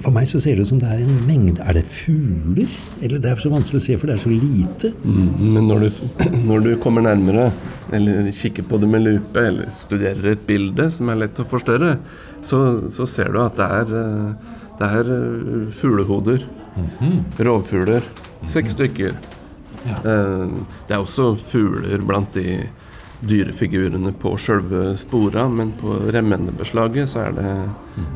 for 0.00 0.14
meg 0.14 0.28
så 0.30 0.40
ser 0.42 0.56
det 0.56 0.64
ut 0.64 0.70
som 0.70 0.80
det 0.80 0.88
er 0.88 1.02
en 1.04 1.18
mengde 1.28 1.60
Er 1.64 1.76
det 1.76 1.84
fugler? 1.88 2.70
Eller 3.02 3.20
det 3.22 3.30
er 3.30 3.42
så 3.42 3.52
vanskelig 3.52 3.80
å 3.80 3.84
se, 3.84 3.96
for 4.00 4.10
det 4.10 4.16
er 4.16 4.22
så 4.22 4.32
lite. 4.32 4.92
Mm, 5.04 5.28
Men 5.56 5.68
når 5.68 5.84
du, 5.84 6.00
når 6.50 6.64
du 6.66 6.70
kommer 6.82 7.04
nærmere, 7.04 7.50
eller 7.92 8.30
kikker 8.36 8.66
på 8.70 8.80
det 8.80 8.88
med 8.90 9.04
lupe, 9.06 9.44
eller 9.50 9.70
studerer 9.74 10.32
et 10.32 10.46
bilde 10.48 10.88
som 10.94 11.10
er 11.12 11.22
lett 11.24 11.42
å 11.42 11.48
forstørre, 11.48 11.96
så, 12.46 12.62
så 12.92 13.08
ser 13.10 13.32
du 13.34 13.40
at 13.42 13.58
det 13.60 13.68
er, 13.80 13.94
eh, 14.00 14.56
det 14.80 14.90
er 15.00 15.12
eh, 15.16 15.68
fuglehoder. 15.76 16.46
Rovfugler. 17.42 18.06
Seks 18.48 18.72
stykker. 18.76 19.16
Ja. 19.80 19.96
Det 20.04 20.92
er 20.94 21.00
også 21.00 21.32
fugler 21.40 22.02
blant 22.04 22.36
de 22.36 22.60
dyrefigurene 23.26 24.12
på 24.16 24.32
sjølve 24.40 24.94
spora, 25.00 25.46
men 25.52 25.72
på 25.80 25.96
remmendebeslaget 26.12 27.12
så 27.12 27.26
er 27.26 27.36
det 27.36 27.50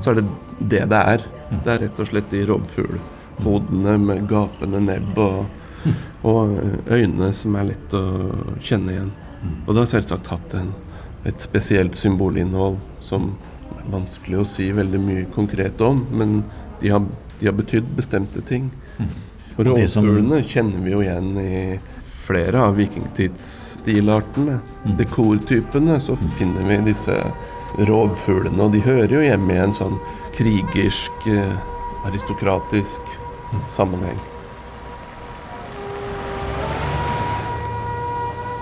så 0.04 0.12
er 0.12 0.20
det 0.20 0.26
det 0.60 0.84
det 0.92 1.00
er. 1.16 1.24
Det 1.64 1.74
er 1.74 1.84
rett 1.86 2.00
og 2.00 2.08
slett 2.10 2.30
de 2.32 2.44
rovfuglhodene 2.48 3.96
med 4.02 4.26
gapende 4.30 4.80
nebb 4.82 5.18
og, 5.22 5.44
og 6.26 6.54
øyne 6.90 7.30
som 7.36 7.58
er 7.60 7.70
lett 7.72 7.96
å 7.96 8.04
kjenne 8.64 8.94
igjen. 8.94 9.12
Og 9.66 9.74
det 9.74 9.82
har 9.82 9.90
selvsagt 9.96 10.30
hatt 10.32 10.56
en, 10.58 10.72
et 11.28 11.40
spesielt 11.44 11.96
symbolinnhold 12.00 12.78
som 13.04 13.34
er 13.78 13.84
vanskelig 13.92 14.40
å 14.40 14.48
si 14.48 14.70
veldig 14.72 15.00
mye 15.00 15.26
konkret 15.34 15.80
om, 15.84 16.06
men 16.12 16.42
de 16.80 16.92
har, 16.92 17.04
de 17.40 17.48
har 17.48 17.56
betydd 17.56 17.94
bestemte 17.96 18.42
ting. 18.48 18.70
Og 18.98 19.04
Og 19.54 19.68
rovfuglene 19.68 20.40
kjenner 20.50 20.82
vi 20.82 20.94
jo 20.94 21.02
igjen 21.04 21.36
i 21.38 21.56
flere 22.24 22.62
av 22.66 22.78
vikingtidsstilartene. 22.80 24.58
Dekortypene 24.98 25.98
så 26.02 26.16
finner 26.38 26.64
vi 26.66 26.80
disse 26.88 27.14
rovfuglene, 27.78 28.62
og 28.62 28.72
de 28.74 28.82
hører 28.84 29.16
jo 29.16 29.22
hjemme 29.24 29.54
i 29.54 29.62
en 29.64 29.74
sånn 29.74 29.98
krigersk, 30.36 31.26
eh, 31.30 31.56
aristokratisk 32.06 33.14
sammenheng. 33.72 34.18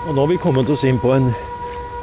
Og 0.02 0.14
nå 0.16 0.24
har 0.24 0.30
vi 0.32 0.40
kommet 0.42 0.70
oss 0.72 0.84
inn 0.88 0.98
på 1.00 1.12
en, 1.14 1.30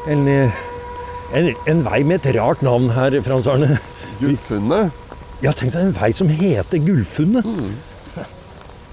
en, 0.08 0.28
en, 0.30 1.50
en 1.68 1.82
vei 1.86 2.04
med 2.08 2.22
et 2.22 2.36
rart 2.38 2.62
navn 2.66 2.89
her, 2.96 3.18
Frans 3.25 3.50
Arne. 3.51 3.75
Gullfunnet? 4.22 4.96
Ja, 5.44 5.51
tenk 5.56 5.74
deg 5.75 5.89
en 5.89 5.96
vei 5.96 6.12
som 6.16 6.32
heter 6.32 6.82
Gullfunnet. 6.84 7.48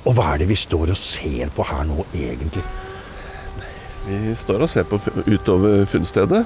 Og 0.07 0.15
hva 0.15 0.33
er 0.33 0.43
det 0.43 0.51
vi 0.51 0.59
står 0.59 0.93
og 0.95 0.99
ser 1.01 1.51
på 1.55 1.65
her 1.67 1.87
nå, 1.89 2.05
egentlig? 2.15 2.63
Vi 4.07 4.35
står 4.39 4.63
og 4.63 4.71
ser 4.71 4.87
på 4.87 5.01
utover 5.27 5.83
funnstedet. 5.91 6.45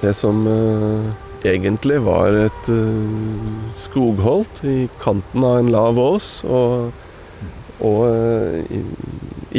Det 0.00 0.14
som 0.14 0.46
eh, 0.48 1.50
egentlig 1.52 1.98
var 2.00 2.32
et 2.46 2.68
eh, 2.72 3.72
skogholt 3.76 4.62
i 4.64 4.88
kanten 5.02 5.44
av 5.44 5.58
en 5.60 5.72
lav 5.74 5.98
ås. 6.00 6.28
Og, 6.48 6.94
og 7.84 8.04
eh, 8.08 8.78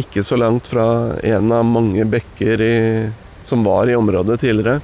ikke 0.01 0.23
så 0.25 0.39
langt 0.41 0.71
fra 0.71 0.85
en 1.21 1.53
av 1.53 1.67
mange 1.69 2.07
bekker 2.09 2.63
i, 2.65 2.77
som 3.45 3.61
var 3.67 3.89
i 3.89 3.97
området 3.97 4.39
tidligere. 4.41 4.81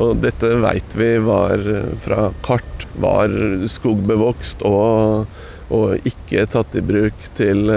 Og 0.00 0.16
dette 0.24 0.54
veit 0.64 0.96
vi 0.96 1.10
var 1.24 1.60
fra 2.04 2.30
kart 2.44 2.88
var 3.00 3.32
skogbevokst 3.68 4.64
og, 4.68 5.28
og 5.72 6.08
ikke 6.08 6.44
tatt 6.52 6.76
i 6.76 6.84
bruk 6.84 7.28
til 7.36 7.72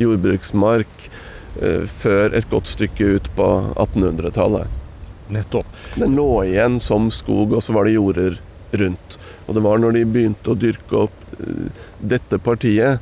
jordbruksmark 0.00 1.08
før 2.00 2.32
et 2.32 2.48
godt 2.48 2.72
stykke 2.72 3.16
ut 3.18 3.32
på 3.36 3.48
1800-tallet. 3.76 4.81
Nettopp. 5.32 5.66
Den 5.96 6.16
lå 6.18 6.28
igjen 6.46 6.78
som 6.82 7.10
skog, 7.14 7.54
og 7.56 7.62
så 7.64 7.74
var 7.76 7.88
det 7.88 7.96
jorder 7.96 8.38
rundt. 8.72 9.16
Og 9.46 9.56
det 9.56 9.62
var 9.64 9.80
når 9.82 9.96
de 9.98 10.04
begynte 10.08 10.52
å 10.52 10.58
dyrke 10.58 11.00
opp 11.06 11.34
eh, 11.38 11.82
dette 12.12 12.38
partiet 12.42 13.00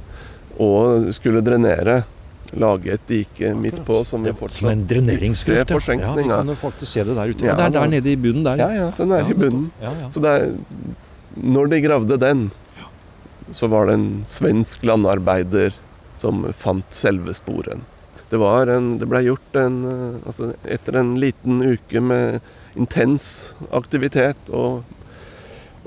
og 0.61 1.11
skulle 1.17 1.43
drenere, 1.45 2.03
lage 2.51 2.91
et 2.97 3.05
dike 3.07 3.53
midt 3.55 3.79
på 3.87 4.01
som 4.05 4.25
vi 4.27 4.33
fortsatt 4.35 4.65
Som 4.65 4.73
en 4.73 4.81
dreneringsgrøft. 4.91 5.71
ser 5.71 6.01
Ja, 6.01 6.15
vi 6.17 6.25
kan 6.27 6.49
jo 6.51 6.57
faktisk 6.59 6.93
se 6.93 7.05
det 7.07 7.15
der 7.15 7.31
ute. 7.31 7.45
Ja, 7.45 7.53
Ja, 7.53 7.57
det 7.57 7.67
er 7.69 7.77
der 7.77 7.93
nede 7.93 8.11
i 8.11 8.17
bunnen 8.17 8.43
der. 8.45 8.59
Ja, 8.59 8.71
ja, 8.75 8.89
den 8.97 9.13
er 9.13 9.23
Ja, 9.23 9.29
i 9.31 9.35
bunnen. 9.39 9.71
Ja, 9.81 9.93
ja. 10.01 10.09
Så 10.11 10.21
det 10.25 10.33
er, 10.35 10.51
når 11.37 11.71
de 11.71 11.81
gravde 11.85 12.19
den, 12.19 12.51
så 13.53 13.69
var 13.71 13.87
det 13.87 13.95
en 13.95 14.09
svensk 14.27 14.83
landarbeider 14.83 15.73
som 16.15 16.43
fant 16.53 16.91
selve 16.95 17.35
sporen. 17.35 17.87
Det, 18.31 18.39
var 18.39 18.71
en, 18.71 18.93
det 19.01 19.09
ble 19.11 19.25
gjort 19.27 19.59
en 19.59 19.77
eh, 19.91 20.23
altså 20.23 20.53
Etter 20.63 21.01
en 21.01 21.17
liten 21.19 21.63
uke 21.67 22.03
med 22.03 22.41
intens 22.79 23.51
aktivitet 23.75 24.53
og, 24.55 24.85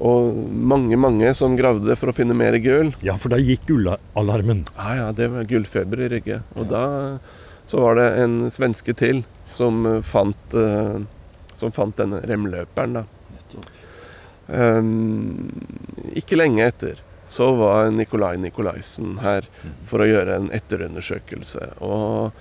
og 0.03 0.41
mange, 0.51 0.97
mange 0.99 1.31
som 1.37 1.55
gravde 1.55 1.95
for 1.95 2.11
å 2.11 2.15
finne 2.15 2.35
mer 2.35 2.57
gull 2.63 2.91
ja, 3.05 3.15
for 3.15 3.31
da 3.31 3.39
gikk 3.39 3.63
gullalarmen. 3.69 4.65
Ja, 4.75 4.89
ja, 4.99 5.07
det 5.15 5.29
var 5.31 5.47
gullfeber 5.47 6.03
i 6.03 6.11
Rygge. 6.17 6.41
Og 6.59 6.67
da 6.71 6.83
så 7.65 7.79
var 7.79 7.95
det 7.95 8.09
en 8.19 8.51
svenske 8.51 8.93
til 8.97 9.23
som 9.53 9.85
eh, 9.87 10.01
fant, 10.03 10.57
eh, 10.59 10.99
som 11.55 11.71
fant 11.71 11.95
denne 11.97 12.21
remløperen, 12.27 12.99
da. 12.99 13.07
Um, 14.43 15.47
ikke 16.19 16.35
lenge 16.35 16.65
etter 16.67 16.97
så 17.29 17.51
var 17.55 17.91
Nikolai 17.91 18.35
Nikolaisen 18.41 19.17
her 19.23 19.47
for 19.87 20.03
å 20.03 20.07
gjøre 20.09 20.35
en 20.39 20.49
etterundersøkelse. 20.53 21.69
Og 21.85 22.33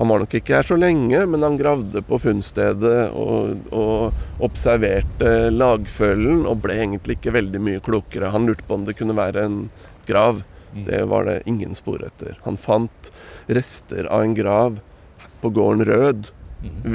han 0.00 0.08
var 0.08 0.22
nok 0.22 0.34
ikke 0.38 0.54
her 0.56 0.64
så 0.64 0.78
lenge, 0.80 1.18
men 1.28 1.42
han 1.44 1.58
gravde 1.60 2.00
på 2.06 2.18
funnstedet 2.22 3.10
og, 3.12 3.66
og 3.74 4.44
observerte 4.46 5.50
lagfølgen 5.52 6.46
og 6.48 6.62
ble 6.64 6.78
egentlig 6.86 7.18
ikke 7.18 7.34
veldig 7.36 7.60
mye 7.60 7.82
klokere. 7.84 8.30
Han 8.32 8.48
lurte 8.48 8.64
på 8.68 8.78
om 8.78 8.86
det 8.88 8.96
kunne 8.96 9.18
være 9.18 9.44
en 9.44 9.58
grav. 10.08 10.40
Det 10.86 11.02
var 11.10 11.26
det 11.26 11.42
ingen 11.50 11.74
spor 11.76 12.00
etter. 12.06 12.38
Han 12.46 12.56
fant 12.60 13.10
rester 13.50 14.06
av 14.08 14.22
en 14.24 14.36
grav 14.38 14.78
på 15.42 15.50
gården 15.50 15.84
Rød, 15.88 16.30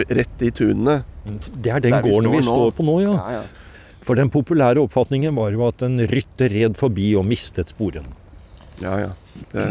rett 0.10 0.42
i 0.46 0.52
tunet. 0.56 1.06
Det 1.26 1.72
er 1.74 1.84
den 1.84 1.92
Der 1.98 2.06
vi 2.06 2.14
gården 2.14 2.32
vi 2.32 2.42
står 2.42 2.42
vi 2.42 2.48
står 2.48 2.76
på 2.78 2.86
nå, 2.88 2.98
ja. 3.04 3.14
Ja, 3.20 3.40
ja. 3.40 3.65
For 4.06 4.18
den 4.18 4.30
populære 4.30 4.84
oppfatningen 4.84 5.36
var 5.38 5.56
jo 5.56 5.66
at 5.66 5.82
en 5.86 5.98
rytter 6.12 6.54
red 6.54 6.78
forbi 6.78 7.10
og 7.18 7.26
mistet 7.26 7.74
sporen. 7.74 8.08
Ja, 8.84 8.98
ja. 9.00 9.12
Det, 9.52 9.66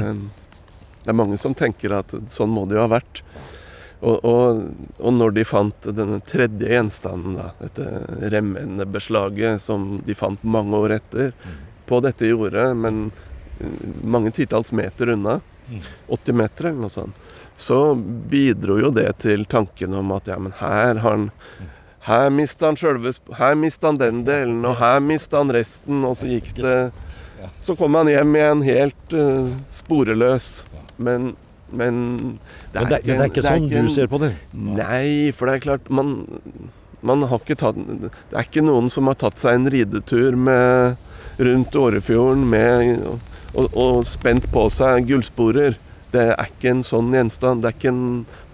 det 1.05 1.13
er 1.13 1.17
mange 1.17 1.39
som 1.41 1.55
tenker 1.57 1.95
at 2.01 2.15
sånn 2.33 2.53
må 2.53 2.65
det 2.67 2.79
jo 2.79 2.85
ha 2.85 2.91
vært. 2.97 3.23
Og, 4.05 4.25
og, 4.27 4.65
og 4.99 5.15
når 5.17 5.37
de 5.37 5.45
fant 5.49 5.87
denne 5.97 6.19
tredje 6.29 6.69
gjenstanden, 6.69 7.39
da, 7.39 7.53
dette 7.63 8.29
remmendebeslaget 8.35 9.63
som 9.63 10.03
de 10.05 10.17
fant 10.19 10.43
mange 10.45 10.77
år 10.77 10.99
etter, 10.99 11.33
på 11.89 12.01
dette 12.05 12.29
jordet, 12.29 12.67
men 12.77 13.07
eh, 13.61 13.87
mange 14.03 14.33
titalls 14.37 14.73
meter 14.77 15.15
unna, 15.15 15.39
80 16.13 16.37
meter 16.37 16.69
eller 16.69 16.85
noe 16.85 16.93
sånt, 16.93 17.21
så 17.57 17.95
bidro 18.29 18.77
jo 18.83 18.91
det 18.93 19.09
til 19.23 19.47
tanken 19.49 19.95
om 19.97 20.11
at 20.17 20.29
ja, 20.29 20.37
men 20.43 20.53
her 20.59 21.01
har 21.01 21.15
han 21.15 21.29
her 22.05 22.29
mista 22.31 22.67
han 22.69 22.77
sjølve 22.77 23.13
Her 23.39 23.55
mista 23.57 23.89
han 23.91 23.99
den 24.01 24.23
delen, 24.27 24.61
og 24.69 24.77
her 24.81 25.01
mista 25.01 25.41
han 25.41 25.53
resten, 25.55 26.03
og 26.05 26.17
så 26.21 26.29
gikk 26.29 26.53
det 26.59 26.77
Så 27.65 27.77
kom 27.77 27.95
han 27.99 28.09
hjem 28.09 28.37
igjen 28.39 28.63
helt 28.65 29.13
uh, 29.17 29.51
sporeløs. 29.73 30.65
Men, 30.97 31.35
men 31.73 31.97
det, 32.73 32.81
er- 32.81 32.89
men 32.89 33.03
det 33.05 33.15
er 33.19 33.31
ikke 33.33 33.43
sånn 33.45 33.67
en- 33.73 33.89
du 33.89 33.93
ser 33.93 34.07
på 34.13 34.21
det? 34.23 34.33
Nei, 34.55 35.33
for 35.37 35.49
det 35.51 35.55
er 35.59 35.65
klart 35.67 35.89
Man, 35.91 36.13
man 37.05 37.25
har 37.29 37.41
ikke 37.43 37.57
tatt 37.61 37.77
Det 37.77 38.11
er 38.33 38.47
ikke 38.47 38.63
noen 38.65 38.89
som 38.93 39.09
har 39.11 39.19
tatt 39.21 39.41
seg 39.43 39.59
en 39.59 39.69
ridetur 39.75 40.37
med, 40.37 40.97
rundt 41.41 41.75
Årefjorden 41.77 42.45
med, 42.49 43.01
og, 43.55 43.69
og 43.75 44.05
spent 44.07 44.47
på 44.55 44.69
seg 44.73 45.09
gullsporer. 45.09 45.77
Det 46.15 46.29
er 46.31 46.47
ikke 46.47 46.71
en 46.71 46.83
sånn 46.87 47.11
gjenstand. 47.15 47.63
Det 47.65 47.73
er 47.73 47.77
ikke 47.77 47.91
en 47.91 48.05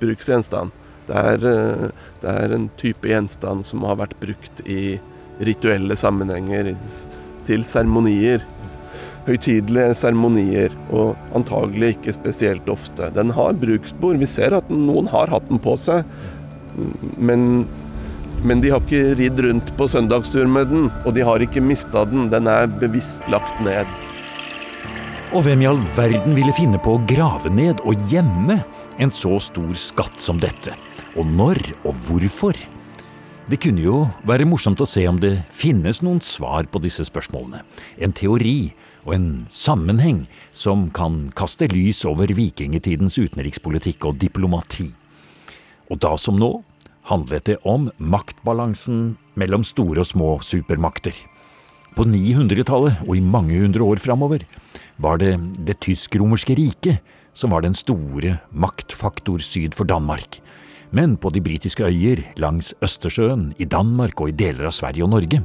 bruksgjenstand. 0.00 0.72
Det 1.10 1.18
er, 1.18 1.44
eh, 1.50 1.88
det 2.22 2.32
er 2.44 2.54
en 2.54 2.68
type 2.78 3.08
gjenstand 3.10 3.66
som 3.66 3.82
har 3.88 3.98
vært 3.98 4.18
brukt 4.22 4.62
i 4.62 5.00
rituelle 5.42 5.96
sammenhenger, 5.98 6.76
til 7.48 7.64
seremonier. 7.66 8.44
Høytidelige 9.26 9.96
seremonier, 9.98 10.74
og 10.94 11.16
antagelig 11.34 11.96
ikke 11.96 12.14
spesielt 12.14 12.68
ofte. 12.70 13.10
Den 13.14 13.34
har 13.34 13.58
bruksspor. 13.58 14.20
Vi 14.20 14.28
ser 14.30 14.54
at 14.54 14.70
noen 14.70 15.10
har 15.10 15.32
hatt 15.32 15.48
den 15.48 15.58
på 15.58 15.76
seg, 15.80 16.04
men, 17.18 17.66
Men 18.40 18.62
de 18.62 18.70
har 18.70 18.80
ikke 18.80 19.18
ridd 19.18 19.40
rundt 19.44 19.76
på 19.76 19.84
søndagstur 19.84 20.46
med 20.48 20.70
den, 20.70 20.86
og 21.04 21.12
de 21.12 21.20
har 21.20 21.42
ikke 21.44 21.60
mista 21.60 22.06
den. 22.08 22.30
Den 22.32 22.46
er 22.48 22.70
bevisst 22.80 23.20
lagt 23.28 23.60
ned. 23.60 23.84
Og 25.36 25.44
hvem 25.44 25.60
i 25.60 25.68
all 25.68 25.82
verden 25.92 26.32
ville 26.38 26.54
finne 26.56 26.80
på 26.80 26.96
å 26.96 27.02
grave 27.04 27.52
ned 27.52 27.82
og 27.84 28.00
gjemme 28.08 28.62
en 28.96 29.12
så 29.12 29.36
stor 29.44 29.74
skatt 29.76 30.16
som 30.24 30.40
dette? 30.40 30.72
Og 31.18 31.26
når 31.26 31.58
og 31.82 31.96
hvorfor? 32.06 32.54
Det 33.50 33.58
kunne 33.58 33.82
jo 33.82 34.04
være 34.28 34.46
morsomt 34.46 34.78
å 34.78 34.86
se 34.86 35.02
om 35.10 35.16
det 35.18 35.40
finnes 35.50 35.98
noen 36.06 36.20
svar 36.22 36.68
på 36.70 36.78
disse 36.84 37.02
spørsmålene. 37.08 37.64
En 37.98 38.14
teori 38.14 38.70
og 39.02 39.16
en 39.16 39.28
sammenheng 39.50 40.20
som 40.54 40.86
kan 40.94 41.32
kaste 41.34 41.66
lys 41.72 42.04
over 42.06 42.30
vikingtidens 42.36 43.18
utenrikspolitikk 43.18 44.06
og 44.06 44.20
diplomati. 44.22 44.86
Og 45.90 45.98
da 45.98 46.14
som 46.14 46.38
nå 46.38 46.60
handlet 47.10 47.48
det 47.48 47.58
om 47.66 47.88
maktbalansen 47.98 49.16
mellom 49.34 49.66
store 49.66 50.04
og 50.04 50.10
små 50.12 50.30
supermakter. 50.46 51.16
På 51.96 52.06
900-tallet 52.06 53.02
og 53.08 53.16
i 53.18 53.24
mange 53.24 53.58
hundre 53.58 53.82
år 53.82 53.98
framover 53.98 54.46
var 55.02 55.18
det 55.18 55.32
det 55.58 55.80
tysk-romerske 55.82 56.54
riket 56.54 57.02
som 57.34 57.50
var 57.50 57.66
den 57.66 57.74
store 57.74 58.38
maktfaktor 58.54 59.42
syd 59.42 59.74
for 59.74 59.90
Danmark. 59.90 60.38
Men 60.90 61.16
på 61.16 61.30
de 61.30 61.42
britiske 61.42 61.86
øyer, 61.86 62.22
langs 62.36 62.72
Østersjøen, 62.82 63.52
i 63.58 63.64
Danmark 63.64 64.20
og 64.20 64.32
i 64.32 64.36
deler 64.36 64.66
av 64.70 64.74
Sverige 64.74 65.06
og 65.06 65.12
Norge 65.14 65.42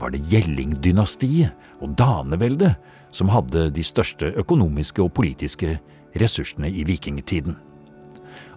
var 0.00 0.14
det 0.14 0.22
Gjelling-dynastiet 0.30 1.82
og 1.82 1.92
daneveldet 1.98 2.76
som 3.12 3.30
hadde 3.32 3.68
de 3.74 3.84
største 3.84 4.32
økonomiske 4.40 5.02
og 5.02 5.12
politiske 5.16 5.76
ressursene 6.18 6.70
i 6.70 6.86
vikingtiden. 6.88 7.56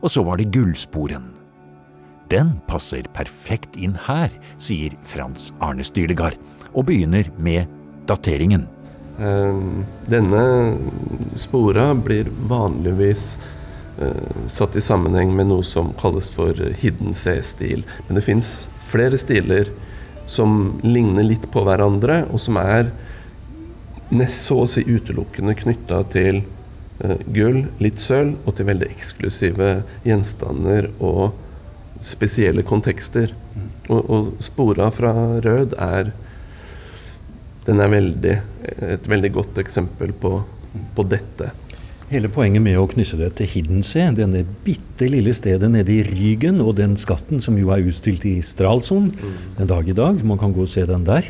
Og 0.01 0.11
så 0.11 0.23
var 0.23 0.39
det 0.39 0.51
gullsporen. 0.53 1.31
Den 2.31 2.53
passer 2.67 3.07
perfekt 3.11 3.75
inn 3.75 3.97
her, 4.07 4.31
sier 4.61 4.95
Frans 5.03 5.49
Arne 5.59 5.83
Stylegard, 5.83 6.37
og 6.71 6.87
begynner 6.87 7.27
med 7.37 7.67
dateringen. 8.07 8.69
Eh, 9.19 9.57
denne 10.07 10.43
spora 11.35 11.91
blir 11.93 12.31
vanligvis 12.47 13.33
satt 14.51 14.75
i 14.75 14.83
sammenheng 14.83 15.33
med 15.35 15.49
noe 15.51 15.65
som 15.67 15.93
kalles 15.99 16.31
for 16.33 16.57
hidden 16.81 17.15
C-stil. 17.17 17.85
Men 18.07 18.17
det 18.17 18.25
fins 18.25 18.51
flere 18.85 19.19
stiler 19.21 19.71
som 20.29 20.79
ligner 20.83 21.25
litt 21.27 21.47
på 21.51 21.63
hverandre, 21.65 22.23
og 22.31 22.39
som 22.41 22.59
er 22.61 22.91
nest 24.11 24.45
så 24.47 24.61
å 24.63 24.69
si 24.69 24.83
utelukkende 24.87 25.55
knytta 25.57 26.01
til 26.11 26.41
eh, 27.03 27.21
gull, 27.35 27.65
litt 27.83 27.99
sølv, 28.01 28.37
og 28.45 28.57
til 28.57 28.67
veldig 28.69 28.89
eksklusive 28.91 29.71
gjenstander 30.07 30.91
og 30.99 31.31
spesielle 32.01 32.65
kontekster. 32.67 33.33
Og, 33.91 34.01
og 34.01 34.29
spora 34.43 34.89
fra 34.93 35.13
rød 35.43 35.77
er 35.79 36.13
Den 37.61 37.77
er 37.77 37.91
veldig, 37.93 38.35
et 38.89 39.07
veldig 39.07 39.29
godt 39.35 39.59
eksempel 39.61 40.15
på, 40.17 40.31
på 40.95 41.03
dette. 41.05 41.51
Hele 42.11 42.27
poenget 42.27 42.59
med 42.59 42.75
å 42.75 42.89
knytte 42.91 43.15
det 43.21 43.29
til 43.39 43.47
Hiddensee, 43.47 44.09
denne 44.17 44.41
bitte 44.65 45.07
lille 45.07 45.31
stedet 45.31 45.69
nede 45.71 45.93
i 45.93 46.01
Rygen, 46.03 46.59
og 46.59 46.75
den 46.75 46.97
skatten 46.99 47.39
som 47.39 47.55
jo 47.55 47.71
er 47.71 47.87
utstilt 47.87 48.27
i 48.27 48.43
Stralsund 48.43 49.15
den 49.55 49.63
dag 49.69 49.87
i 49.87 49.95
dag, 49.95 50.19
man 50.27 50.35
kan 50.41 50.51
gå 50.51 50.59
og 50.65 50.71
se 50.73 50.83
den 50.89 51.05
der. 51.07 51.23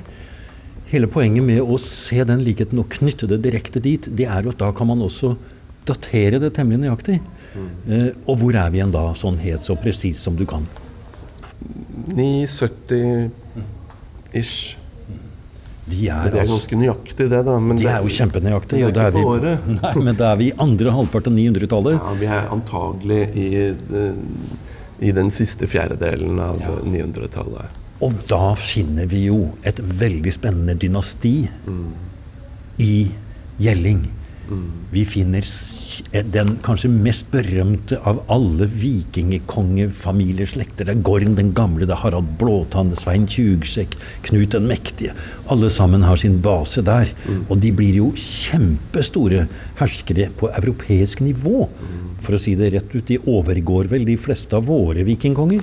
Hele 0.90 1.06
poenget 1.06 1.46
med 1.46 1.62
å 1.62 1.78
se 1.78 2.26
den 2.26 2.42
likheten 2.42 2.82
og 2.82 2.90
knytte 2.98 3.30
det 3.30 3.46
direkte 3.46 3.78
dit, 3.78 4.02
det 4.10 4.26
er 4.26 4.42
at 4.42 4.58
da 4.58 4.74
kan 4.74 4.90
man 4.90 5.06
også 5.06 5.38
datere 5.86 6.42
det 6.42 6.58
temmelig 6.58 6.82
nøyaktig. 6.88 7.22
Eh, 7.86 8.18
og 8.26 8.42
hvor 8.42 8.58
er 8.58 8.74
vi 8.74 8.82
igjen 8.82 8.98
da, 8.98 9.14
sånn 9.14 9.38
helt 9.46 9.62
så 9.62 9.78
presis 9.78 10.18
som 10.26 10.34
du 10.40 10.46
kan? 10.50 10.66
970-ish. 12.18 14.81
De 15.92 16.08
er, 16.08 16.30
Det 16.32 16.40
er 16.40 16.44
altså, 16.46 16.56
ganske 16.58 16.80
nøyaktig, 16.82 17.28
det, 17.32 17.42
da. 17.46 17.58
Men 17.60 17.78
de 17.78 17.84
det- 17.84 17.92
er 17.94 18.02
jo 18.06 18.12
kjempenøyaktige. 18.18 18.92
Det 18.92 19.02
er 19.04 19.12
ikke 19.12 19.18
på 19.18 19.20
vi, 19.20 19.26
året. 19.36 19.68
nei, 19.82 19.94
men 20.08 20.16
da 20.20 20.32
er 20.34 20.38
vi 20.42 20.48
i 20.52 20.56
andre 20.66 20.94
halvpart 20.96 21.28
av 21.28 21.34
900-tallet. 21.36 22.00
Ja, 22.00 22.14
vi 22.22 22.30
er 22.38 22.48
antagelig 22.56 23.22
i, 23.36 23.48
i 25.10 25.12
den 25.18 25.30
siste 25.34 25.68
fjerdedelen 25.68 26.40
av 26.40 26.62
Ja. 26.64 26.76
900-tallet. 26.86 27.78
Og 28.02 28.16
da 28.32 28.56
finner 28.58 29.06
vi 29.06 29.26
jo 29.28 29.52
et 29.68 29.78
veldig 29.78 30.32
spennende 30.34 30.74
dynasti 30.82 31.36
i 32.82 32.94
Gjelling. 33.62 34.00
Vi 34.92 35.06
finner 35.08 35.46
den 36.34 36.58
kanskje 36.66 36.90
mest 36.92 37.30
berømte 37.32 38.00
av 38.08 38.20
alle 38.32 38.66
vikingkongefamilieslekter. 38.68 40.86
Det 40.88 40.94
er 40.96 41.02
Gorm 41.06 41.36
den 41.38 41.54
gamle, 41.56 41.86
det 41.88 41.96
er 41.96 42.04
Harald 42.04 42.30
Blåtann, 42.42 42.96
Svein 43.00 43.28
Tjugsekk, 43.30 43.92
Knut 44.28 44.52
den 44.56 44.66
mektige. 44.70 45.12
Alle 45.52 45.70
sammen 45.74 46.02
har 46.08 46.18
sin 46.20 46.38
base 46.44 46.82
der. 46.86 47.08
Og 47.48 47.56
de 47.64 47.70
blir 47.76 47.96
jo 48.02 48.08
kjempestore 48.18 49.40
herskere 49.80 50.26
på 50.40 50.46
europeisk 50.52 51.18
nivå. 51.24 51.60
For 52.22 52.32
å 52.36 52.42
si 52.42 52.52
det 52.60 52.74
rett 52.76 52.92
ut, 52.96 53.08
de 53.08 53.24
overgår 53.24 53.86
vel 53.92 54.04
de 54.10 54.18
fleste 54.20 54.54
av 54.58 54.64
våre 54.70 55.02
vikingkonger. 55.08 55.62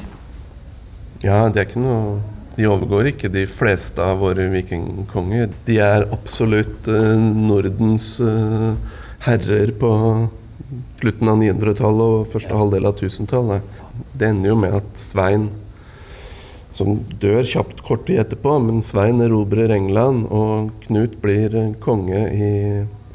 Ja, 1.25 1.39
det 1.51 1.59
er 1.61 1.67
ikke 1.69 1.83
noe 1.83 2.38
De 2.59 2.67
overgår 2.67 3.13
ikke 3.13 3.29
de 3.31 3.45
fleste 3.47 4.03
av 4.03 4.19
våre 4.19 4.49
vikingkonger. 4.51 5.53
De 5.69 5.77
er 5.79 6.09
absolutt 6.11 6.89
eh, 6.91 7.15
Nordens 7.23 8.17
eh, 8.19 8.73
herrer 9.29 9.71
på 9.79 9.91
slutten 10.99 11.29
av 11.31 11.39
900-tallet 11.39 12.17
og 12.17 12.33
første 12.33 12.57
halvdel 12.59 12.89
av 12.91 12.99
1000-tallet. 12.99 13.77
Det 14.19 14.27
ender 14.27 14.51
jo 14.51 14.57
med 14.59 14.75
at 14.75 14.99
Svein 14.99 15.45
som 16.75 16.97
dør 17.23 17.47
kjapt 17.47 17.85
kort 17.87 18.09
tid 18.09 18.25
etterpå, 18.25 18.57
men 18.65 18.83
Svein 18.83 19.23
erobrer 19.23 19.71
England, 19.77 20.27
og 20.27 20.73
Knut 20.89 21.15
blir 21.23 21.55
eh, 21.55 21.77
konge 21.85 22.25
i 22.27 22.49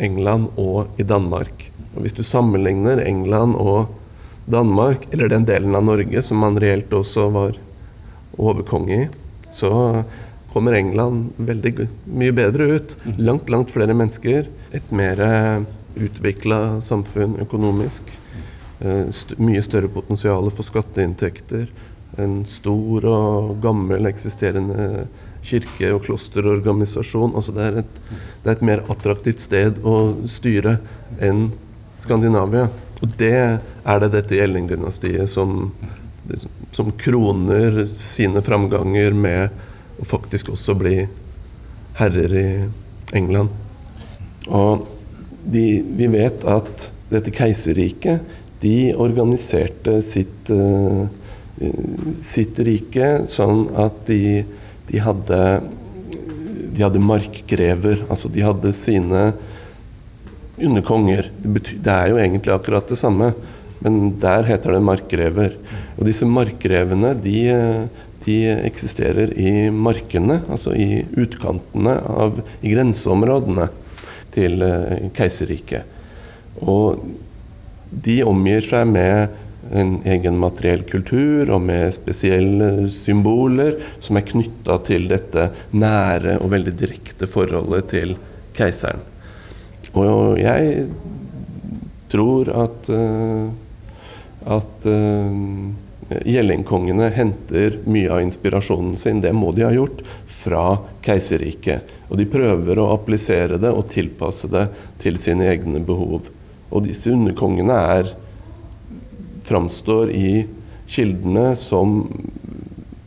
England 0.08 0.54
og 0.56 0.96
i 0.96 1.08
Danmark. 1.08 1.66
Og 1.98 2.06
Hvis 2.06 2.16
du 2.16 2.24
sammenligner 2.24 3.04
England 3.04 3.60
og 3.60 3.92
Danmark, 4.48 5.04
eller 5.12 5.36
den 5.36 5.50
delen 5.52 5.76
av 5.76 5.84
Norge 5.92 6.24
som 6.24 6.40
man 6.48 6.56
reelt 6.64 6.96
også 6.96 7.28
var 7.36 7.60
overkonge 8.40 9.02
i, 9.02 9.10
så 9.54 9.72
kommer 10.54 10.76
England 10.78 11.32
veldig 11.38 11.88
mye 12.06 12.34
bedre 12.36 12.68
ut. 12.76 12.98
Langt, 13.18 13.50
langt 13.50 13.74
flere 13.74 13.96
mennesker. 13.98 14.50
Et 14.74 14.92
mer 14.94 15.22
utvikla 15.96 16.82
samfunn 16.82 17.38
økonomisk. 17.42 18.04
Eh, 18.84 19.10
st 19.10 19.38
mye 19.42 19.62
større 19.64 19.90
potensial 19.90 20.50
for 20.52 20.68
skatteinntekter. 20.68 21.68
En 22.22 22.44
stor 22.46 23.06
og 23.10 23.54
gammel 23.64 24.10
eksisterende 24.10 25.08
kirke- 25.44 25.94
og 25.96 26.04
klosterorganisasjon. 26.06 27.36
Altså 27.36 27.56
det, 27.56 27.68
er 27.68 27.80
et, 27.84 28.02
det 28.44 28.52
er 28.52 28.58
et 28.58 28.66
mer 28.70 28.84
attraktivt 28.92 29.44
sted 29.44 29.80
å 29.84 29.98
styre 30.30 30.78
enn 31.22 31.48
Skandinavia. 32.04 32.68
Og 33.04 33.18
det 33.20 33.36
er 33.36 34.04
det 34.04 34.12
dette 34.14 34.38
Gjelling-dynastiet 34.38 35.32
som, 35.32 35.72
som 36.72 36.92
kroner 36.98 37.84
sine 37.90 38.42
framganger 38.46 39.16
med 39.16 40.02
å 40.02 40.08
faktisk 40.08 40.54
også 40.54 40.76
bli 40.80 40.96
herrer 42.00 42.38
i 42.40 42.48
England. 43.14 43.52
Og 44.48 44.88
de, 45.44 45.84
vi 45.84 46.08
vet 46.12 46.46
at 46.50 46.88
dette 47.12 47.34
keiserriket 47.36 48.24
de 48.64 48.94
organiserte 48.96 50.00
sitt, 50.06 50.50
uh, 50.50 51.06
sitt 52.24 52.60
rike 52.64 53.10
sånn 53.30 53.68
at 53.80 54.06
de, 54.08 54.44
de 54.88 55.02
hadde 55.04 55.40
de 56.74 56.84
hadde 56.84 57.02
markgrever, 57.02 58.04
altså 58.10 58.30
de 58.34 58.44
hadde 58.44 58.74
sine 58.76 59.32
underkonger. 60.58 61.30
Det, 61.38 61.52
betyr, 61.58 61.82
det 61.86 61.94
er 61.94 62.12
jo 62.12 62.22
egentlig 62.22 62.54
akkurat 62.56 62.90
det 62.90 62.98
samme, 63.00 63.34
men 63.84 64.16
der 64.22 64.48
heter 64.48 64.78
det 64.78 64.84
markrever. 64.88 65.58
Og 65.98 66.08
disse 66.08 66.28
markrevene 66.28 67.14
de, 67.20 67.38
de 68.26 68.38
eksisterer 68.64 69.34
i 69.36 69.70
markene, 69.70 70.42
altså 70.48 70.76
i 70.76 71.04
utkantene 71.20 71.98
av 72.08 72.40
i 72.62 72.74
grenseområdene 72.74 73.70
til 74.34 74.64
eh, 74.66 75.10
keiserriket. 75.14 75.90
Og 76.64 77.04
de 78.04 78.22
omgir 78.26 78.66
seg 78.66 78.88
med 78.90 79.40
en 79.74 79.96
egen 80.10 80.36
materiell 80.42 80.84
kultur 80.88 81.50
og 81.54 81.62
med 81.64 81.94
spesielle 81.96 82.90
symboler 82.92 83.78
som 84.04 84.20
er 84.20 84.28
knytta 84.28 84.80
til 84.88 85.08
dette 85.12 85.48
nære 85.72 86.38
og 86.42 86.52
veldig 86.52 86.74
direkte 86.80 87.30
forholdet 87.30 87.90
til 87.94 88.16
keiseren. 88.58 89.04
Og 89.94 90.40
jeg 90.42 90.88
tror 92.12 92.50
at 92.66 92.90
uh, 92.94 93.54
at 94.46 94.88
uh, 94.90 95.72
Gjellingkongene 96.28 97.08
henter 97.16 97.78
mye 97.90 98.12
av 98.12 98.22
inspirasjonen 98.26 98.98
sin, 99.00 99.22
det 99.24 99.32
må 99.34 99.54
de 99.56 99.64
ha 99.66 99.72
gjort, 99.74 100.04
fra 100.28 100.66
keiserriket. 101.06 101.90
Og 102.12 102.20
de 102.20 102.28
prøver 102.30 102.80
å 102.80 102.92
applisere 102.94 103.58
det 103.62 103.72
og 103.72 103.88
tilpasse 103.94 104.50
det 104.52 104.68
til 105.02 105.18
sine 105.22 105.48
egne 105.50 105.82
behov. 105.84 106.28
Og 106.74 106.86
disse 106.88 107.12
underkongene 107.14 107.78
er 107.96 108.12
framstår 109.48 110.12
i 110.14 110.46
kildene 110.90 111.54
som 111.60 112.04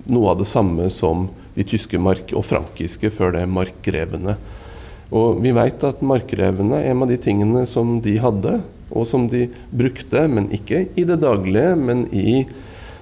noe 0.07 0.33
av 0.33 0.40
det 0.40 0.49
samme 0.49 0.88
som 0.92 1.29
de 1.57 1.64
tyske 1.66 1.99
mark 2.01 2.33
og 2.37 2.44
frankiske 2.46 3.11
før 3.14 3.37
det 3.37 3.46
markgrevene. 3.51 4.37
Og 5.14 5.40
vi 5.42 5.53
veit 5.55 5.83
at 5.87 6.03
markgrevene, 6.05 6.83
en 6.83 7.05
av 7.05 7.11
de 7.11 7.18
tingene 7.22 7.64
som 7.70 7.99
de 8.03 8.16
hadde, 8.22 8.59
og 8.90 9.07
som 9.09 9.27
de 9.31 9.46
brukte, 9.70 10.27
men 10.31 10.49
ikke 10.55 10.87
i 10.94 11.05
det 11.07 11.18
daglige, 11.22 11.75
men 11.79 12.07
i, 12.14 12.44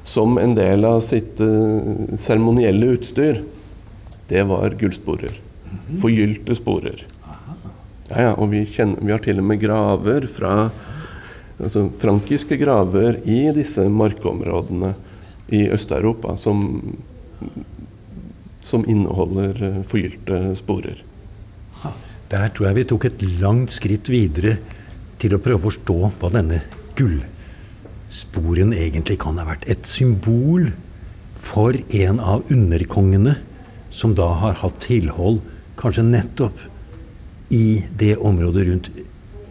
som 0.06 0.38
en 0.40 0.56
del 0.56 0.84
av 0.88 1.00
sitt 1.04 1.40
uh, 1.40 2.88
utstyr, 2.94 3.42
det 4.28 4.44
var 4.48 4.76
gullsporer. 4.80 5.40
Forgylte 6.00 6.56
sporer. 6.56 7.04
Ja, 8.08 8.20
ja, 8.20 8.32
og 8.34 8.50
vi, 8.52 8.64
kjenner, 8.64 9.00
vi, 9.00 9.12
har 9.12 9.20
til 9.24 9.40
og 9.40 9.48
med 9.48 9.60
graver 9.60 10.26
fra 10.28 10.70
altså 11.58 11.86
frankiske 12.00 12.56
graver 12.60 13.20
i 13.24 13.50
disse 13.54 13.84
markområdene 13.88 14.94
i 15.54 15.66
Øst-Europa 15.72 16.36
som, 16.40 16.80
som 18.64 18.84
inneholder 18.88 19.60
uh, 19.60 19.82
forgylte 19.84 20.54
sporer. 20.56 21.02
Der 22.32 22.48
tror 22.50 22.70
jeg 22.70 22.78
vi 22.80 22.86
tok 22.88 23.04
et 23.04 23.22
langt 23.42 23.74
skritt 23.74 24.08
videre 24.10 24.56
til 25.24 25.36
å 25.36 25.40
prøve 25.42 25.62
å 25.62 25.66
forstå 25.70 25.98
hva 26.20 26.30
denne 26.34 26.60
gullsporen 26.98 28.74
egentlig 28.76 29.18
kan 29.24 29.40
ha 29.40 29.48
vært. 29.48 29.64
Et 29.66 29.88
symbol 29.88 30.70
for 31.40 31.76
en 31.96 32.20
av 32.20 32.44
underkongene 32.52 33.38
som 33.94 34.14
da 34.16 34.28
har 34.42 34.58
hatt 34.60 34.80
tilhold 34.84 35.40
kanskje 35.80 36.06
nettopp 36.06 36.60
i 37.54 37.84
det 37.98 38.16
området 38.16 38.66
rundt 38.68 38.90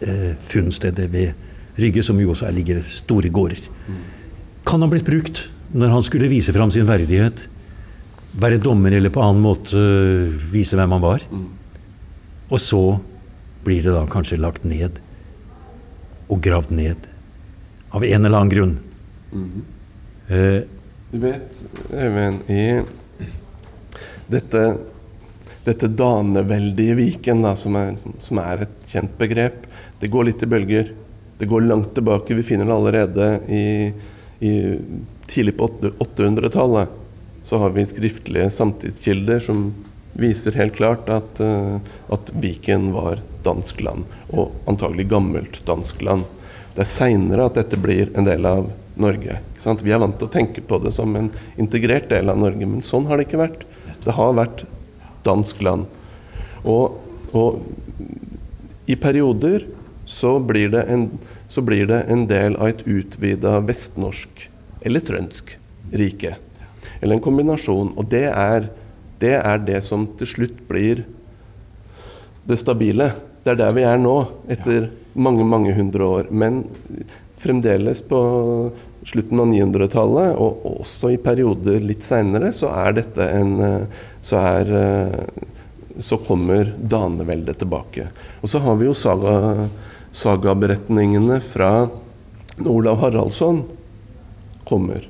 eh, 0.04 0.34
funnstedet 0.50 1.08
ved 1.12 1.40
Rygge, 1.74 2.04
som 2.06 2.20
jo 2.22 2.30
også 2.30 2.46
er, 2.46 2.54
ligger 2.54 2.84
store 2.86 3.32
gårder. 3.34 3.64
Kan 4.68 4.84
ha 4.84 4.88
blitt 4.90 5.08
brukt 5.08 5.40
når 5.74 5.90
han 5.90 6.04
skulle 6.06 6.30
vise 6.30 6.52
fram 6.54 6.70
sin 6.70 6.86
verdighet, 6.86 7.48
være 8.38 8.60
dommer 8.62 8.94
eller 8.94 9.10
på 9.14 9.22
annen 9.22 9.42
måte 9.42 9.80
vise 10.52 10.78
hvem 10.78 10.94
han 10.94 11.02
var. 11.02 11.24
Og 12.46 12.62
så 12.62 12.82
blir 13.66 13.82
det 13.82 13.94
da 13.96 14.04
kanskje 14.10 14.38
lagt 14.38 14.66
ned 14.68 15.00
og 16.28 16.40
gravd 16.44 16.72
ned 16.74 17.08
av 17.94 18.04
en 18.04 18.24
eller 18.24 18.38
annen 18.38 18.50
grunn. 18.50 18.78
Mm 19.32 19.50
-hmm. 19.50 19.62
eh, 20.34 20.62
du 21.10 21.18
vet, 21.18 21.64
Øyvind, 21.92 22.50
i 22.50 22.82
dette, 24.26 24.62
dette 25.64 25.86
daneveldige 25.86 26.96
Viken, 26.98 27.42
da, 27.42 27.54
som, 27.56 27.76
er, 27.76 27.94
som, 28.20 28.40
er, 28.42 28.64
et 28.64 28.90
kjent 28.90 29.14
begrep, 29.20 29.68
det 30.00 30.10
går 30.10 30.24
litt 30.24 30.42
i 30.42 30.46
bølger. 30.50 30.90
Det 31.38 31.46
går 31.46 31.60
langt 31.68 31.94
tilbake. 31.94 32.34
Vi 32.34 32.42
finner 32.42 32.66
det 32.66 32.74
allerede 32.74 33.28
i, 33.48 33.92
i 34.40 34.54
tidlig 35.30 35.56
på 35.56 35.68
800-tallet. 35.68 36.88
Så 37.44 37.58
har 37.62 37.70
vi 37.70 37.86
skriftlige 37.86 38.50
samtidskilder 38.50 39.40
som 39.40 39.68
viser 40.18 40.58
helt 40.58 40.74
klart 40.74 41.08
at, 41.12 41.40
uh, 41.40 41.78
at 42.14 42.30
Viken 42.40 42.90
var 42.94 43.22
dansk 43.44 43.80
land, 43.84 44.08
og 44.32 44.54
antagelig 44.70 45.08
gammelt 45.12 45.60
dansk 45.68 46.02
land. 46.04 46.24
Det 46.74 46.84
er 46.84 46.90
seinere 46.90 47.48
at 47.48 47.58
dette 47.58 47.78
blir 47.80 48.10
en 48.18 48.26
del 48.26 48.46
av 48.48 48.70
Norge. 49.00 49.38
Vi 49.64 49.92
er 49.94 50.00
vant 50.02 50.16
til 50.18 50.28
å 50.28 50.32
tenke 50.32 50.62
på 50.64 50.78
det 50.82 50.92
som 50.94 51.14
en 51.16 51.30
integrert 51.60 52.10
del 52.10 52.30
av 52.30 52.40
Norge, 52.40 52.66
men 52.66 52.84
sånn 52.84 53.06
har 53.08 53.18
det 53.18 53.28
ikke 53.28 53.42
vært. 53.44 53.64
Det 54.04 54.16
har 54.16 54.36
vært 54.36 54.64
dansk 55.24 55.62
land. 55.64 55.88
Og, 56.68 56.98
og 57.32 57.62
i 58.90 58.96
perioder 59.00 59.64
så 60.04 60.36
blir, 60.38 60.68
det 60.74 60.84
en, 60.92 61.08
så 61.48 61.64
blir 61.64 61.88
det 61.88 62.02
en 62.12 62.26
del 62.28 62.58
av 62.60 62.74
et 62.74 62.84
utvida 62.84 63.56
vestnorsk 63.64 64.48
eller 64.84 65.00
trønsk 65.00 65.54
rike. 65.96 66.34
Eller 67.00 67.16
en 67.16 67.24
kombinasjon. 67.24 67.94
Og 67.96 68.08
det 68.12 68.26
er 68.28 68.68
det 69.24 69.36
er 69.38 69.60
det 69.62 69.80
som 69.86 70.06
til 70.18 70.28
slutt 70.28 70.56
blir 70.68 71.04
det 72.44 72.58
stabile. 72.60 73.12
Det 73.44 73.52
er 73.52 73.60
der 73.60 73.74
vi 73.76 73.84
er 73.84 74.00
nå, 74.00 74.16
etter 74.48 74.88
mange, 75.14 75.44
mange 75.44 75.74
hundre 75.76 76.06
år. 76.18 76.30
Men 76.32 76.62
fremdeles 77.40 78.00
på 78.08 78.20
slutten 79.04 79.42
av 79.42 79.50
900-tallet, 79.50 80.38
og 80.40 80.64
også 80.80 81.12
i 81.12 81.20
perioder 81.20 81.84
litt 81.84 82.06
seinere, 82.06 82.54
så 82.56 82.72
er 82.72 82.96
dette 83.00 83.28
en 83.28 83.56
Så, 84.24 84.38
er, 84.40 84.70
så 86.00 86.16
kommer 86.24 86.72
daneveldet 86.80 87.58
tilbake. 87.60 88.08
Og 88.40 88.48
så 88.48 88.62
har 88.64 88.78
vi 88.80 88.86
jo 88.86 88.94
saga, 88.96 89.68
sagaberetningene 90.16 91.42
fra 91.44 91.90
Olav 92.64 93.02
Haraldsson 93.02 93.60
kommer 94.64 95.04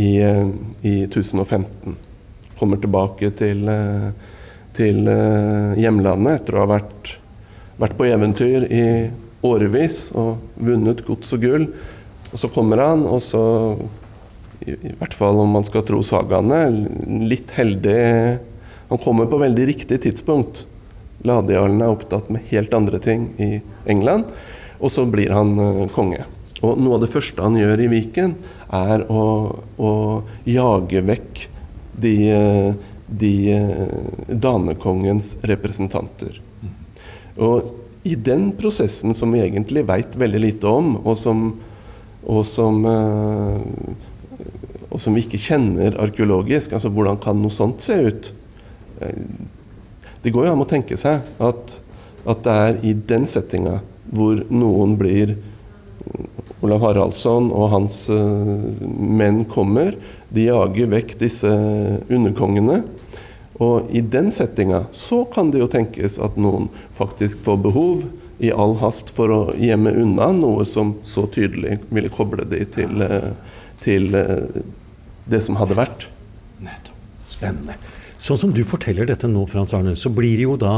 i, 0.00 0.16
i 0.16 0.94
1015 1.04 1.98
kommer 2.60 2.76
tilbake 2.76 3.30
til, 3.36 3.68
eh, 3.68 4.10
til 4.76 5.08
eh, 5.10 5.78
hjemlandet 5.80 6.40
etter 6.40 6.56
å 6.56 6.64
ha 6.64 6.70
vært, 6.76 7.14
vært, 7.80 7.96
på 7.98 8.08
eventyr 8.08 8.66
i 8.70 8.84
årevis 9.46 10.10
og 10.18 10.40
vunnet 10.60 11.02
gods 11.06 11.34
og 11.36 11.44
gull. 11.44 11.66
Og 12.30 12.38
så 12.38 12.50
kommer 12.52 12.82
han, 12.84 13.06
og 13.08 13.22
så, 13.24 13.42
i, 14.62 14.76
hvert 15.00 15.16
fall 15.16 15.40
om 15.42 15.56
man 15.56 15.66
skal 15.66 15.84
tro 15.88 16.02
sagaene, 16.06 16.62
litt 17.26 17.56
heldig 17.56 17.98
Han 18.90 18.98
kommer 18.98 19.28
på 19.30 19.38
veldig 19.38 19.64
riktig 19.68 20.00
tidspunkt. 20.02 20.64
Ladejarlen 21.22 21.78
er 21.78 21.92
opptatt 21.92 22.26
med 22.32 22.48
helt 22.50 22.72
andre 22.74 22.98
ting 22.98 23.28
i 23.38 23.60
England, 23.86 24.32
og 24.82 24.90
så 24.90 25.04
blir 25.06 25.30
han 25.30 25.52
uh, 25.60 25.84
konge. 25.94 26.24
Og 26.58 26.74
Noe 26.80 26.96
av 26.96 27.04
det 27.04 27.12
første 27.12 27.44
han 27.44 27.54
gjør 27.54 27.84
i 27.84 27.86
Viken, 27.92 28.34
er 28.74 29.04
å, 29.06 29.22
å 29.78 29.92
jage 30.42 31.04
vekk 31.06 31.44
de, 32.02 32.14
de 33.10 33.58
danekongens 34.30 35.36
representanter. 35.42 36.38
Og 37.40 37.76
i 38.02 38.14
den 38.16 38.50
prosessen 38.56 39.14
som 39.16 39.32
vi 39.32 39.42
egentlig 39.44 39.84
veit 39.88 40.16
veldig 40.16 40.40
lite 40.40 40.70
om, 40.70 40.94
og 41.04 41.18
som, 41.20 41.50
og 42.24 42.46
som, 42.48 42.80
eh, 42.88 43.60
og 44.88 45.00
som 45.00 45.16
vi 45.16 45.24
ikke 45.26 45.42
kjenner 45.42 45.98
arkeologisk, 46.00 46.72
altså 46.72 46.92
hvordan 46.92 47.20
kan 47.20 47.40
noe 47.40 47.52
sånt 47.52 47.84
se 47.84 47.98
ut? 48.08 48.32
Eh, 49.00 49.22
det 50.24 50.32
går 50.32 50.48
jo 50.48 50.54
an 50.54 50.64
å 50.64 50.68
tenke 50.68 50.96
seg 51.00 51.28
at, 51.40 51.76
at 52.28 52.42
det 52.44 52.56
er 52.64 52.82
i 52.84 52.92
den 52.92 53.28
settinga 53.28 53.78
hvor 54.10 54.42
noen 54.52 54.96
blir 55.00 55.36
Olav 56.60 56.82
Haraldsson 56.84 57.48
og 57.56 57.70
hans 57.72 58.02
menn 58.10 59.44
kommer. 59.48 59.94
De 60.28 60.44
jager 60.48 60.90
vekk 60.92 61.14
disse 61.22 61.48
underkongene. 61.48 62.82
Og 63.60 63.90
i 63.92 64.00
den 64.00 64.30
settinga 64.32 64.86
så 64.96 65.22
kan 65.32 65.52
det 65.52 65.60
jo 65.60 65.68
tenkes 65.70 66.18
at 66.22 66.38
noen 66.40 66.70
faktisk 66.96 67.42
får 67.44 67.60
behov 67.66 68.06
i 68.40 68.52
all 68.52 68.78
hast 68.80 69.12
for 69.12 69.32
å 69.34 69.40
gjemme 69.60 69.92
unna 70.00 70.30
noe 70.32 70.64
som 70.68 70.94
så 71.04 71.26
tydelig 71.28 71.76
ville 71.92 72.08
koble 72.12 72.46
de 72.48 72.62
til, 72.72 73.04
uh, 73.04 73.34
til 73.84 74.16
uh, 74.16 74.48
det 75.28 75.42
som 75.44 75.60
hadde 75.60 75.76
vært. 75.76 76.08
Nettopp. 76.64 76.96
Spennende. 77.30 77.76
Sånn 78.20 78.40
som 78.40 78.52
du 78.52 78.64
forteller 78.66 79.06
dette 79.06 79.28
nå, 79.30 79.44
Frans 79.48 79.72
Arne, 79.76 79.92
så 79.96 80.10
blir 80.12 80.34
det 80.40 80.48
jo 80.48 80.56
da 80.60 80.74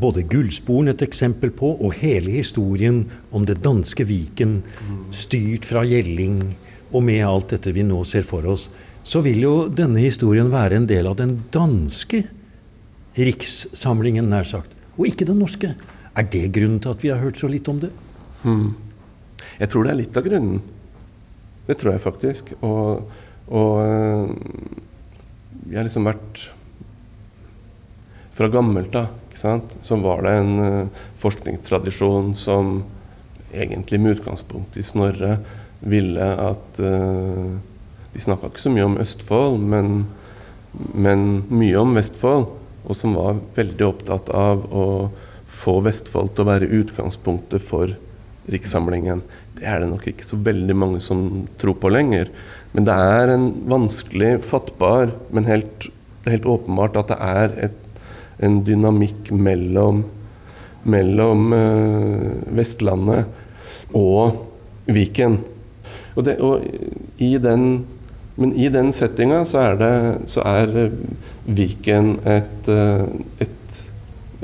både 0.00 0.24
Gullsporen 0.28 0.90
et 0.92 1.02
eksempel 1.04 1.52
på, 1.54 1.72
og 1.78 1.94
hele 2.00 2.32
historien 2.34 3.04
om 3.34 3.46
det 3.46 3.60
danske 3.64 4.04
Viken, 4.06 4.60
styrt 5.14 5.66
fra 5.68 5.84
Gjelling, 5.86 6.42
og 6.90 7.04
med 7.06 7.22
alt 7.26 7.54
dette 7.54 7.72
vi 7.74 7.84
nå 7.86 8.02
ser 8.08 8.26
for 8.26 8.46
oss, 8.50 8.68
så 9.06 9.22
vil 9.24 9.40
jo 9.42 9.54
denne 9.72 10.02
historien 10.02 10.50
være 10.52 10.78
en 10.78 10.88
del 10.90 11.08
av 11.10 11.16
den 11.20 11.38
danske 11.52 12.24
rikssamlingen, 13.16 14.28
nær 14.30 14.46
sagt, 14.46 14.74
og 14.96 15.08
ikke 15.08 15.26
den 15.28 15.40
norske. 15.42 15.72
Er 16.18 16.28
det 16.30 16.50
grunnen 16.54 16.80
til 16.82 16.92
at 16.92 17.02
vi 17.02 17.10
har 17.12 17.22
hørt 17.22 17.40
så 17.40 17.48
litt 17.50 17.68
om 17.70 17.80
det? 17.82 17.90
Hmm. 18.42 18.74
Jeg 19.60 19.70
tror 19.72 19.86
det 19.86 19.92
er 19.92 20.00
litt 20.02 20.16
av 20.16 20.26
grunnen. 20.26 20.60
Det 21.66 21.76
tror 21.80 21.94
jeg 21.94 22.02
faktisk. 22.02 22.52
Og, 22.66 23.10
og 23.48 23.72
eh, 23.84 24.32
vi 25.70 25.78
har 25.78 25.86
liksom 25.86 26.08
vært 26.08 26.48
Fra 28.34 28.48
gammelt 28.48 28.94
av 28.96 29.10
så 29.40 29.96
var 29.96 30.22
det 30.26 30.32
en 30.36 30.58
uh, 30.60 30.88
forskningstradisjon 31.16 32.34
som 32.36 32.82
egentlig 33.52 34.00
med 34.00 34.18
utgangspunkt 34.18 34.76
i 34.76 34.84
Snorre 34.84 35.38
ville 35.80 36.26
at 36.44 36.80
uh, 36.84 37.56
De 38.14 38.22
snakka 38.22 38.50
ikke 38.50 38.62
så 38.64 38.72
mye 38.74 38.86
om 38.88 38.98
Østfold, 39.00 39.58
men, 39.72 40.04
men, 40.94 41.26
mye 41.50 41.78
om 41.80 41.96
Vestfold. 41.98 42.48
Og 42.86 42.96
som 42.96 43.14
var 43.18 43.42
veldig 43.56 43.86
opptatt 43.86 44.30
av 44.34 44.64
å 44.72 44.86
få 45.50 45.78
Vestfold 45.84 46.32
til 46.34 46.46
å 46.46 46.50
være 46.50 46.70
utgangspunktet 46.80 47.62
for 47.62 47.92
rikssamlingen. 48.50 49.22
Det 49.58 49.66
er 49.68 49.82
det 49.82 49.90
nok 49.90 50.08
ikke 50.10 50.26
så 50.26 50.38
veldig 50.40 50.76
mange 50.78 51.02
som 51.04 51.44
tror 51.60 51.76
på 51.78 51.92
lenger. 51.92 52.32
Men 52.72 52.86
det 52.88 52.96
er 52.96 53.34
en 53.34 53.50
vanskelig 53.70 54.38
fattbar, 54.46 55.12
men 55.30 55.46
helt, 55.50 55.90
helt 56.26 56.48
åpenbart 56.48 56.98
at 56.98 57.12
det 57.12 57.20
er 57.20 57.56
et 57.68 57.78
en 58.40 58.60
dynamikk 58.64 59.30
mellom, 59.36 60.04
mellom 60.88 61.52
øh, 61.52 62.28
Vestlandet 62.56 63.28
og 63.96 64.46
Viken. 64.90 65.40
Og, 66.16 66.24
det, 66.26 66.38
og, 66.40 66.64
i 67.20 67.34
den 67.42 67.84
Men 68.40 68.54
i 68.56 68.70
den 68.72 68.88
settinga 68.96 69.42
så 69.44 69.58
er, 69.60 69.74
det, 69.76 69.94
så 70.32 70.40
er 70.48 70.70
eh, 70.86 71.00
Viken 71.44 72.14
et, 72.24 72.68
eh, 72.72 73.02
et 73.44 73.74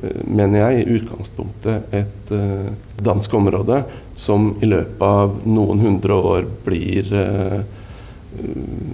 eh, 0.02 0.18
mener 0.28 0.66
jeg, 0.66 0.82
i 0.82 0.98
utgangspunktet 0.98 1.94
et 1.96 2.32
uh, 2.36 2.68
dansk 3.00 3.32
område 3.38 3.78
som 4.18 4.50
i 4.60 4.68
løpet 4.68 5.00
av 5.00 5.38
noen 5.48 5.80
hundre 5.80 6.18
år 6.18 6.50
blir 6.66 7.08
uh, 7.08 7.62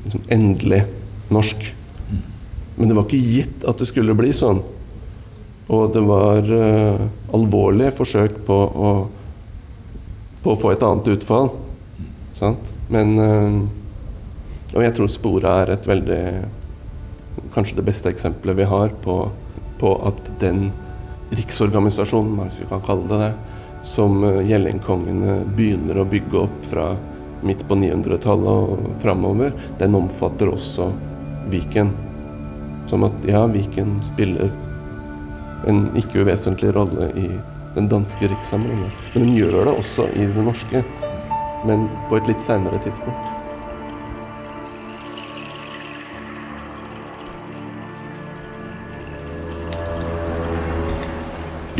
liksom 0.04 0.22
endelig 0.30 0.84
norsk. 1.34 1.66
Men 2.76 2.86
det 2.86 3.00
var 3.00 3.08
ikke 3.08 3.34
gitt 3.34 3.66
at 3.66 3.82
det 3.82 3.90
skulle 3.90 4.14
bli 4.18 4.30
sånn. 4.36 4.62
Og 5.66 5.90
det 5.96 6.06
var 6.06 6.46
uh, 6.46 7.04
alvorlige 7.34 7.96
forsøk 7.98 8.38
på 8.46 8.62
å, 8.86 8.96
på 10.46 10.54
å 10.54 10.62
få 10.62 10.76
et 10.76 10.86
annet 10.86 11.14
utfall. 11.16 11.56
Sant? 12.38 12.70
Men 12.92 13.16
Og 14.72 14.84
jeg 14.84 14.94
tror 14.96 15.10
Spora 15.12 15.54
er 15.62 15.74
et 15.74 15.88
veldig 15.88 16.24
Kanskje 17.52 17.78
det 17.78 17.86
beste 17.86 18.10
eksempelet 18.12 18.58
vi 18.58 18.68
har 18.68 18.92
på, 19.04 19.16
på 19.80 19.92
at 20.08 20.26
den 20.40 20.66
riksorganisasjonen, 21.32 22.42
hvis 22.44 22.60
vi 22.60 22.68
kan 22.68 22.82
kalle 22.84 23.08
det 23.08 23.20
det, 23.22 23.30
som 23.88 24.20
gjellingkongene 24.46 25.38
begynner 25.56 26.02
å 26.02 26.06
bygge 26.08 26.42
opp 26.42 26.58
fra 26.68 26.90
midt 27.42 27.64
på 27.68 27.78
900-tallet 27.80 28.68
og 28.76 28.84
framover, 29.02 29.56
den 29.80 29.96
omfatter 29.98 30.52
også 30.52 30.90
Viken. 31.50 31.90
Som 32.90 33.08
at 33.08 33.24
ja, 33.26 33.46
Viken 33.50 33.96
spiller 34.06 34.52
en 35.68 35.86
ikke 35.98 36.26
uvesentlig 36.26 36.74
rolle 36.76 37.08
i 37.18 37.28
den 37.74 37.88
danske 37.90 38.28
rikssamlingen. 38.28 38.92
Men 39.14 39.26
den 39.26 39.36
gjør 39.40 39.62
det 39.62 39.76
også 39.78 40.08
i 40.12 40.28
det 40.36 40.46
norske, 40.46 40.84
men 41.66 41.88
på 42.10 42.20
et 42.20 42.28
litt 42.30 42.44
seinere 42.44 42.80
tidspunkt. 42.84 43.31